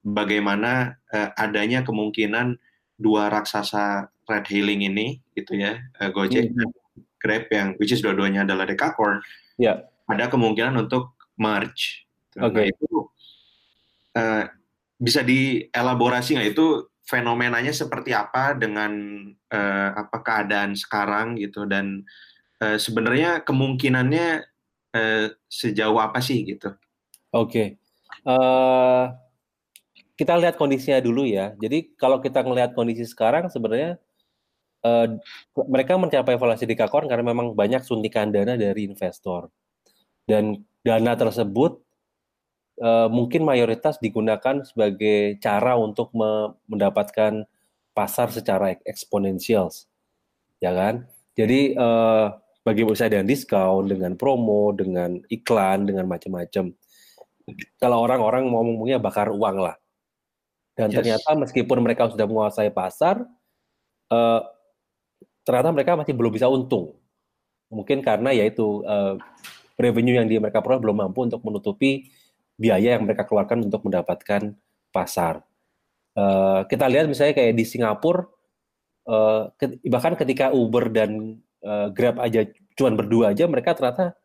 bagaimana 0.00 0.96
eh, 1.12 1.30
adanya 1.36 1.84
kemungkinan 1.84 2.56
dua 2.96 3.28
raksasa 3.28 4.08
red 4.28 4.44
hailing 4.48 4.84
ini 4.88 5.20
gitu 5.36 5.54
ya 5.54 5.78
eh, 6.00 6.10
Gojek 6.10 6.50
Hmm. 6.50 6.72
Grab 7.20 7.52
yang 7.52 7.76
which 7.76 7.92
is 7.92 8.00
dua-duanya 8.00 8.48
adalah 8.48 8.64
dekakorn 8.64 9.20
Ya. 9.60 9.84
ada 10.08 10.32
kemungkinan 10.32 10.72
untuk 10.88 11.12
merge. 11.36 12.08
Nah, 12.32 12.48
Oke. 12.48 12.72
itu 12.72 12.88
eh, 14.16 14.48
bisa 14.96 15.20
dielaborasi 15.20 16.40
nggak 16.40 16.50
itu 16.56 16.88
fenomenanya 17.04 17.76
seperti 17.76 18.16
apa 18.16 18.56
dengan 18.56 18.92
eh, 19.52 19.90
apa 19.92 20.16
keadaan 20.24 20.72
sekarang 20.72 21.36
gitu 21.36 21.68
dan 21.68 22.08
eh, 22.60 22.78
sebenarnya 22.78 23.42
kemungkinannya 23.42 24.44
eh, 24.94 25.26
sejauh 25.48 25.98
apa 25.98 26.20
sih 26.20 26.44
gitu? 26.44 26.76
Oke. 27.32 27.80
Eh, 28.26 29.04
kita 30.20 30.36
lihat 30.36 30.60
kondisinya 30.60 31.00
dulu 31.00 31.24
ya. 31.24 31.56
Jadi 31.56 31.96
kalau 31.96 32.20
kita 32.20 32.44
ngelihat 32.44 32.76
kondisi 32.76 33.08
sekarang 33.08 33.48
sebenarnya 33.48 33.96
eh, 34.84 35.06
mereka 35.64 35.96
mencapai 35.96 36.36
evaluasi 36.36 36.68
dekakorn 36.68 37.08
karena 37.08 37.32
memang 37.32 37.56
banyak 37.56 37.80
suntikan 37.80 38.28
dana 38.28 38.54
dari 38.60 38.84
investor. 38.84 39.48
Dan 40.28 40.60
dana 40.84 41.16
tersebut 41.16 41.80
eh, 42.80 43.08
mungkin 43.08 43.48
mayoritas 43.48 43.96
digunakan 43.96 44.60
sebagai 44.68 45.40
cara 45.40 45.80
untuk 45.80 46.12
me- 46.12 46.52
mendapatkan 46.68 47.48
pasar 47.96 48.28
secara 48.28 48.76
ek- 48.76 48.84
eksponensial. 48.84 49.72
Ya 50.60 50.76
kan? 50.76 51.08
Jadi 51.32 51.72
eh, 51.72 52.26
bagi 52.70 52.86
usaha 52.86 53.10
dengan 53.10 53.26
diskon, 53.26 53.90
dengan 53.90 54.14
promo, 54.14 54.70
dengan 54.70 55.18
iklan, 55.26 55.90
dengan 55.90 56.06
macam-macam. 56.06 56.70
Kalau 57.82 57.98
orang-orang 57.98 58.46
mau 58.46 58.62
ngomongnya 58.62 59.02
bakar 59.02 59.34
uang 59.34 59.58
lah. 59.58 59.74
Dan 60.78 60.94
Yes. 60.94 61.02
ternyata 61.02 61.34
meskipun 61.34 61.82
mereka 61.82 62.06
sudah 62.06 62.30
menguasai 62.30 62.70
pasar, 62.70 63.26
eh, 64.06 64.40
ternyata 65.42 65.74
mereka 65.74 65.98
masih 65.98 66.14
belum 66.14 66.30
bisa 66.30 66.46
untung. 66.46 66.94
Mungkin 67.74 68.06
karena 68.06 68.30
yaitu 68.30 68.86
eh, 68.86 69.18
revenue 69.74 70.14
yang 70.22 70.30
di 70.30 70.38
mereka 70.38 70.62
peroleh 70.62 70.78
belum 70.78 71.10
mampu 71.10 71.26
untuk 71.26 71.42
menutupi 71.42 72.06
biaya 72.54 72.94
yang 72.94 73.02
mereka 73.02 73.26
keluarkan 73.26 73.66
untuk 73.66 73.82
mendapatkan 73.82 74.54
pasar. 74.94 75.42
Eh, 76.14 76.60
kita 76.70 76.86
lihat 76.86 77.10
misalnya 77.10 77.34
kayak 77.34 77.54
di 77.58 77.64
Singapura, 77.66 78.30
eh, 79.10 79.42
ke- 79.58 79.82
bahkan 79.90 80.14
ketika 80.14 80.54
Uber 80.54 80.86
dan 80.94 81.42
eh, 81.64 81.88
Grab 81.92 82.16
aja 82.20 82.44
cuman 82.76 82.94
berdua 82.96 83.24
aja, 83.36 83.44
mereka 83.44 83.76
ternyata 83.76 84.16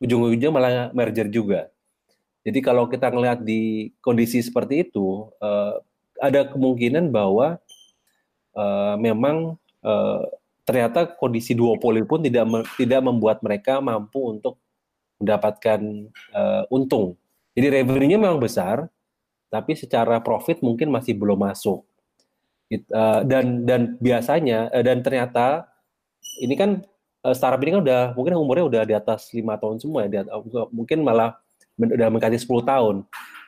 ujung-ujungnya 0.00 0.50
malah 0.52 0.72
merger 0.96 1.28
juga. 1.28 1.68
Jadi 2.40 2.64
kalau 2.64 2.88
kita 2.88 3.12
ngelihat 3.12 3.44
di 3.44 3.92
kondisi 4.00 4.40
seperti 4.40 4.88
itu, 4.88 5.28
eh, 5.44 5.74
ada 6.20 6.48
kemungkinan 6.52 7.12
bahwa 7.12 7.60
eh, 8.56 8.94
memang 8.96 9.56
eh, 9.84 10.22
ternyata 10.64 11.08
kondisi 11.18 11.52
duopoli 11.56 12.04
pun 12.06 12.22
tidak 12.24 12.44
me- 12.48 12.68
tidak 12.78 13.00
membuat 13.04 13.38
mereka 13.44 13.80
mampu 13.82 14.20
untuk 14.38 14.56
mendapatkan 15.20 15.80
eh, 16.10 16.64
untung. 16.72 17.16
Jadi 17.52 17.66
revenue-nya 17.82 18.16
memang 18.16 18.40
besar, 18.40 18.88
tapi 19.52 19.74
secara 19.76 20.22
profit 20.22 20.62
mungkin 20.64 20.88
masih 20.88 21.18
belum 21.18 21.44
masuk. 21.44 21.84
Dan 23.26 23.66
dan 23.66 23.98
biasanya 23.98 24.70
dan 24.70 25.02
ternyata 25.02 25.69
ini 26.38 26.54
kan 26.54 26.86
eh, 27.26 27.34
startup 27.34 27.60
ini 27.64 27.74
kan 27.78 27.82
udah 27.82 28.00
mungkin 28.14 28.38
umurnya 28.38 28.64
udah 28.66 28.82
di 28.86 28.94
atas 28.94 29.32
lima 29.34 29.58
tahun 29.58 29.82
semua 29.82 30.06
ya, 30.06 30.22
at- 30.22 30.30
mungkin 30.70 31.02
malah 31.02 31.34
udah 31.80 32.08
mendekati 32.12 32.36
10 32.36 32.60
tahun. 32.60 32.96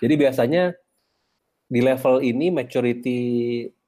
Jadi 0.01 0.15
biasanya 0.17 0.63
di 1.69 1.81
level 1.81 2.21
ini 2.25 2.49
maturity 2.49 3.21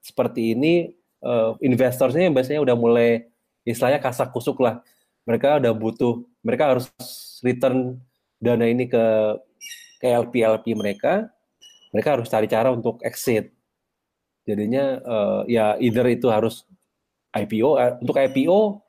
seperti 0.04 0.52
ini 0.56 0.92
eh, 1.24 1.50
investornya 1.64 2.28
biasanya 2.28 2.60
udah 2.60 2.76
mulai 2.76 3.24
istilahnya 3.64 4.00
kasak 4.00 4.30
kusuk 4.30 4.60
lah. 4.60 4.84
Mereka 5.24 5.56
udah 5.64 5.72
butuh, 5.72 6.20
mereka 6.44 6.76
harus 6.76 6.92
return 7.40 7.96
dana 8.36 8.68
ini 8.68 8.84
ke 8.84 9.04
ke 9.96 10.06
LP 10.12 10.44
LP 10.44 10.76
mereka. 10.76 11.32
Mereka 11.96 12.20
harus 12.20 12.28
cari 12.28 12.44
cara 12.44 12.68
untuk 12.74 13.00
exit. 13.00 13.48
Jadinya 14.44 15.00
eh, 15.00 15.40
ya 15.56 15.66
either 15.80 16.04
itu 16.12 16.28
harus 16.28 16.68
IPO. 17.32 17.80
Eh, 17.80 17.92
untuk 18.04 18.16
IPO 18.20 18.83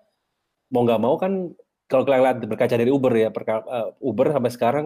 mau 0.74 0.82
nggak 0.86 1.02
mau 1.02 1.16
kan 1.20 1.54
kalau 1.86 2.02
kita 2.02 2.18
lihat 2.18 2.38
berkaca 2.50 2.76
dari 2.76 2.90
Uber 2.90 3.14
ya, 3.14 3.30
perka- 3.30 3.66
eh, 3.66 3.90
Uber 4.02 4.34
sampai 4.34 4.52
sekarang 4.54 4.86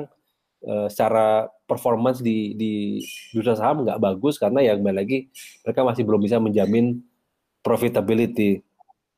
eh, 0.63 0.87
secara 0.91 1.47
performance 1.63 2.19
di 2.19 2.55
di 2.59 2.99
bursa 3.31 3.55
saham 3.55 3.87
nggak 3.87 3.99
bagus 3.99 4.35
karena 4.35 4.59
ya 4.59 4.75
kembali 4.75 4.97
lagi 4.99 5.31
mereka 5.63 5.81
masih 5.87 6.03
belum 6.03 6.21
bisa 6.23 6.37
menjamin 6.41 6.99
profitability. 7.63 8.59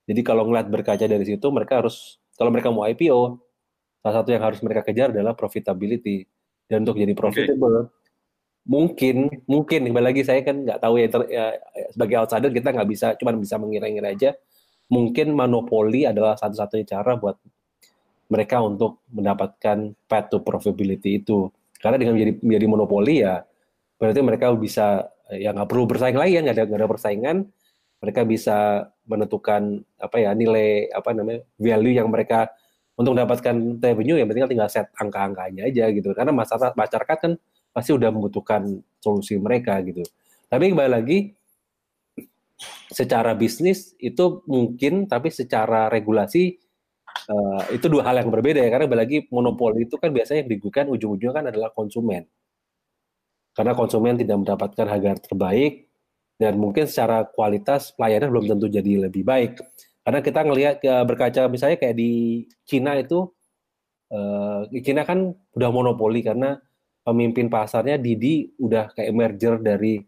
Jadi 0.06 0.22
kalau 0.26 0.46
ngeliat 0.50 0.68
berkaca 0.70 1.06
dari 1.06 1.26
situ 1.26 1.48
mereka 1.50 1.82
harus 1.82 2.22
kalau 2.38 2.50
mereka 2.54 2.70
mau 2.74 2.86
IPO 2.86 3.38
salah 4.02 4.16
satu 4.22 4.30
yang 4.34 4.44
harus 4.46 4.60
mereka 4.66 4.82
kejar 4.86 5.14
adalah 5.14 5.34
profitability. 5.38 6.26
Dan 6.70 6.86
untuk 6.88 6.98
jadi 6.98 7.14
profitable 7.18 7.92
mungkin 8.62 9.42
mungkin 9.50 9.90
kembali 9.90 10.06
lagi 10.14 10.22
saya 10.22 10.46
kan 10.46 10.62
nggak 10.62 10.80
tahu 10.82 11.02
ya, 11.02 11.08
ter- 11.10 11.30
ya, 11.34 11.46
sebagai 11.90 12.16
outsider 12.22 12.52
kita 12.54 12.70
nggak 12.70 12.90
bisa 12.90 13.08
cuman 13.18 13.42
bisa 13.42 13.56
mengira-ngira 13.58 14.14
aja 14.14 14.30
mungkin 14.92 15.32
monopoli 15.32 16.04
adalah 16.04 16.36
satu-satunya 16.36 16.86
cara 16.86 17.16
buat 17.16 17.40
mereka 18.28 18.60
untuk 18.60 19.04
mendapatkan 19.12 19.96
path 20.08 20.28
to 20.32 20.44
profitability 20.44 21.24
itu. 21.24 21.48
Karena 21.80 21.98
dengan 21.98 22.20
menjadi 22.20 22.34
menjadi 22.44 22.66
monopoli 22.68 23.24
ya 23.24 23.42
berarti 23.96 24.20
mereka 24.22 24.52
bisa 24.54 25.08
ya 25.32 25.56
nggak 25.56 25.70
perlu 25.72 25.88
bersaing 25.88 26.20
lagi 26.20 26.38
ya 26.38 26.42
nggak 26.44 26.56
ada 26.60 26.66
ada 26.68 26.88
persaingan. 26.92 27.38
Mereka 28.02 28.22
bisa 28.26 28.90
menentukan 29.06 29.84
apa 30.02 30.18
ya 30.20 30.36
nilai 30.36 30.92
apa 30.92 31.16
namanya 31.16 31.46
value 31.56 31.96
yang 31.96 32.10
mereka 32.12 32.52
untuk 32.98 33.16
mendapatkan 33.16 33.56
revenue 33.80 34.20
yang 34.20 34.28
penting 34.28 34.58
tinggal 34.58 34.70
set 34.70 34.92
angka-angkanya 35.00 35.72
aja 35.72 35.88
gitu. 35.90 36.12
Karena 36.12 36.36
masyarakat 36.36 36.76
masyarakat 36.76 37.18
kan 37.18 37.34
pasti 37.72 37.92
udah 37.96 38.10
membutuhkan 38.12 38.84
solusi 39.00 39.40
mereka 39.40 39.80
gitu. 39.86 40.04
Tapi 40.52 40.76
kembali 40.76 40.92
lagi 40.92 41.32
secara 42.92 43.34
bisnis 43.34 43.94
itu 43.98 44.46
mungkin 44.46 45.10
tapi 45.10 45.34
secara 45.34 45.88
regulasi 45.90 46.58
eh, 47.30 47.62
itu 47.76 47.86
dua 47.90 48.08
hal 48.10 48.22
yang 48.22 48.30
berbeda 48.30 48.62
ya. 48.62 48.70
Karena 48.70 48.86
kembali 48.88 49.02
lagi 49.02 49.18
monopoli 49.34 49.86
itu 49.88 49.96
kan 49.98 50.14
biasanya 50.14 50.46
yang 50.46 50.50
dirugikan 50.56 50.86
ujung-ujungnya 50.90 51.36
kan 51.36 51.46
adalah 51.50 51.70
konsumen. 51.74 52.26
Karena 53.52 53.74
konsumen 53.76 54.16
tidak 54.16 54.38
mendapatkan 54.46 54.86
harga 54.88 55.12
terbaik 55.28 55.92
dan 56.40 56.56
mungkin 56.58 56.88
secara 56.88 57.28
kualitas 57.28 57.92
pelayanan 57.94 58.32
belum 58.32 58.46
tentu 58.48 58.68
jadi 58.72 59.12
lebih 59.12 59.28
baik. 59.28 59.60
Karena 60.02 60.20
kita 60.24 60.40
ngelihat 60.42 60.76
berkaca 61.06 61.46
misalnya 61.52 61.78
kayak 61.78 61.94
di 61.94 62.44
Cina 62.66 62.98
itu 62.98 63.30
di 64.72 64.80
Cina 64.82 65.06
kan 65.06 65.30
udah 65.30 65.70
monopoli 65.70 66.24
karena 66.26 66.58
pemimpin 67.02 67.50
pasarnya 67.50 67.98
Didi 67.98 68.54
udah 68.62 68.94
kayak 68.94 69.14
merger 69.14 69.56
dari 69.62 70.00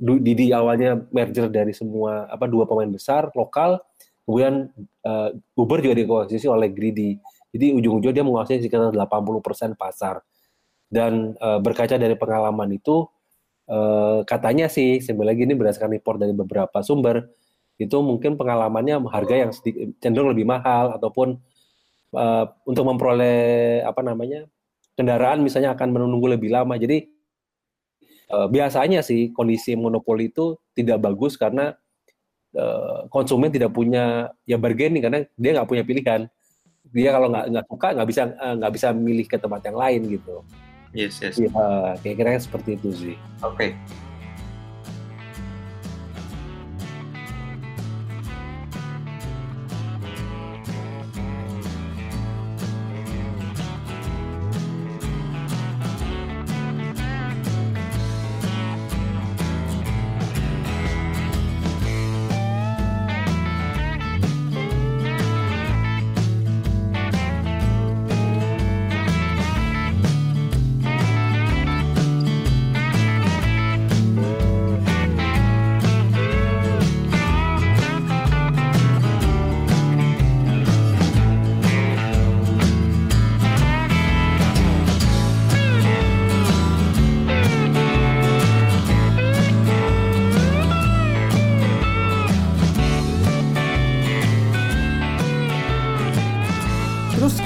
Du- 0.00 0.18
Didi 0.18 0.48
awalnya 0.56 0.96
merger 1.12 1.52
dari 1.52 1.76
semua 1.76 2.24
apa 2.32 2.48
dua 2.48 2.64
pemain 2.64 2.88
besar 2.88 3.28
lokal 3.36 3.84
Kemudian 4.30 4.70
uh, 5.02 5.34
Uber 5.58 5.82
juga 5.82 5.98
dikuasai 5.98 6.46
oleh 6.46 6.70
Greedy. 6.70 7.18
Jadi 7.50 7.74
ujung-ujungnya 7.74 8.22
dia 8.22 8.22
menguasai 8.22 8.62
sekitar 8.62 8.94
80% 8.94 9.74
pasar. 9.74 10.22
Dan 10.86 11.34
uh, 11.42 11.58
berkaca 11.58 11.98
dari 11.98 12.14
pengalaman 12.14 12.70
itu, 12.70 13.10
uh, 13.66 14.22
katanya 14.22 14.70
sih, 14.70 15.02
sebenarnya 15.02 15.34
lagi 15.34 15.42
ini 15.50 15.54
berdasarkan 15.58 15.90
report 15.90 16.22
dari 16.22 16.30
beberapa 16.30 16.78
sumber, 16.78 17.26
itu 17.74 17.98
mungkin 18.06 18.38
pengalamannya 18.38 19.02
harga 19.10 19.34
yang 19.34 19.50
sedikit, 19.50 19.98
cenderung 19.98 20.30
lebih 20.30 20.46
mahal 20.46 20.94
ataupun 20.94 21.34
uh, 22.14 22.46
untuk 22.70 22.86
memperoleh 22.86 23.82
apa 23.82 23.98
namanya 24.06 24.46
kendaraan 24.94 25.42
misalnya 25.42 25.74
akan 25.74 25.90
menunggu 25.90 26.30
lebih 26.30 26.54
lama. 26.54 26.78
Jadi 26.78 27.02
uh, 28.30 28.48
biasanya 28.48 29.02
sih 29.02 29.34
kondisi 29.34 29.74
monopoli 29.74 30.30
itu 30.30 30.56
tidak 30.72 31.02
bagus 31.02 31.34
karena 31.36 31.74
uh, 32.56 33.06
konsumen 33.10 33.50
tidak 33.50 33.74
punya 33.74 34.30
ya 34.46 34.56
bargaining 34.56 35.02
karena 35.02 35.20
dia 35.34 35.50
nggak 35.58 35.68
punya 35.68 35.84
pilihan. 35.84 36.30
Dia 36.90 37.10
kalau 37.14 37.28
nggak 37.30 37.46
nggak 37.52 37.66
suka 37.68 37.88
nggak 37.94 38.08
bisa 38.08 38.22
nggak 38.34 38.70
uh, 38.70 38.74
bisa 38.74 38.88
milih 38.94 39.26
ke 39.28 39.36
tempat 39.36 39.60
yang 39.66 39.78
lain 39.78 40.00
gitu. 40.08 40.42
Yes, 40.90 41.22
yes. 41.22 41.38
Ya, 41.38 41.50
kayak 42.02 42.16
kira 42.18 42.40
seperti 42.42 42.74
itu 42.74 42.90
sih. 42.90 43.16
Oke. 43.46 43.70
Okay. 43.78 44.09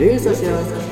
Social 0.00 0.18
Podcast. 0.18 0.89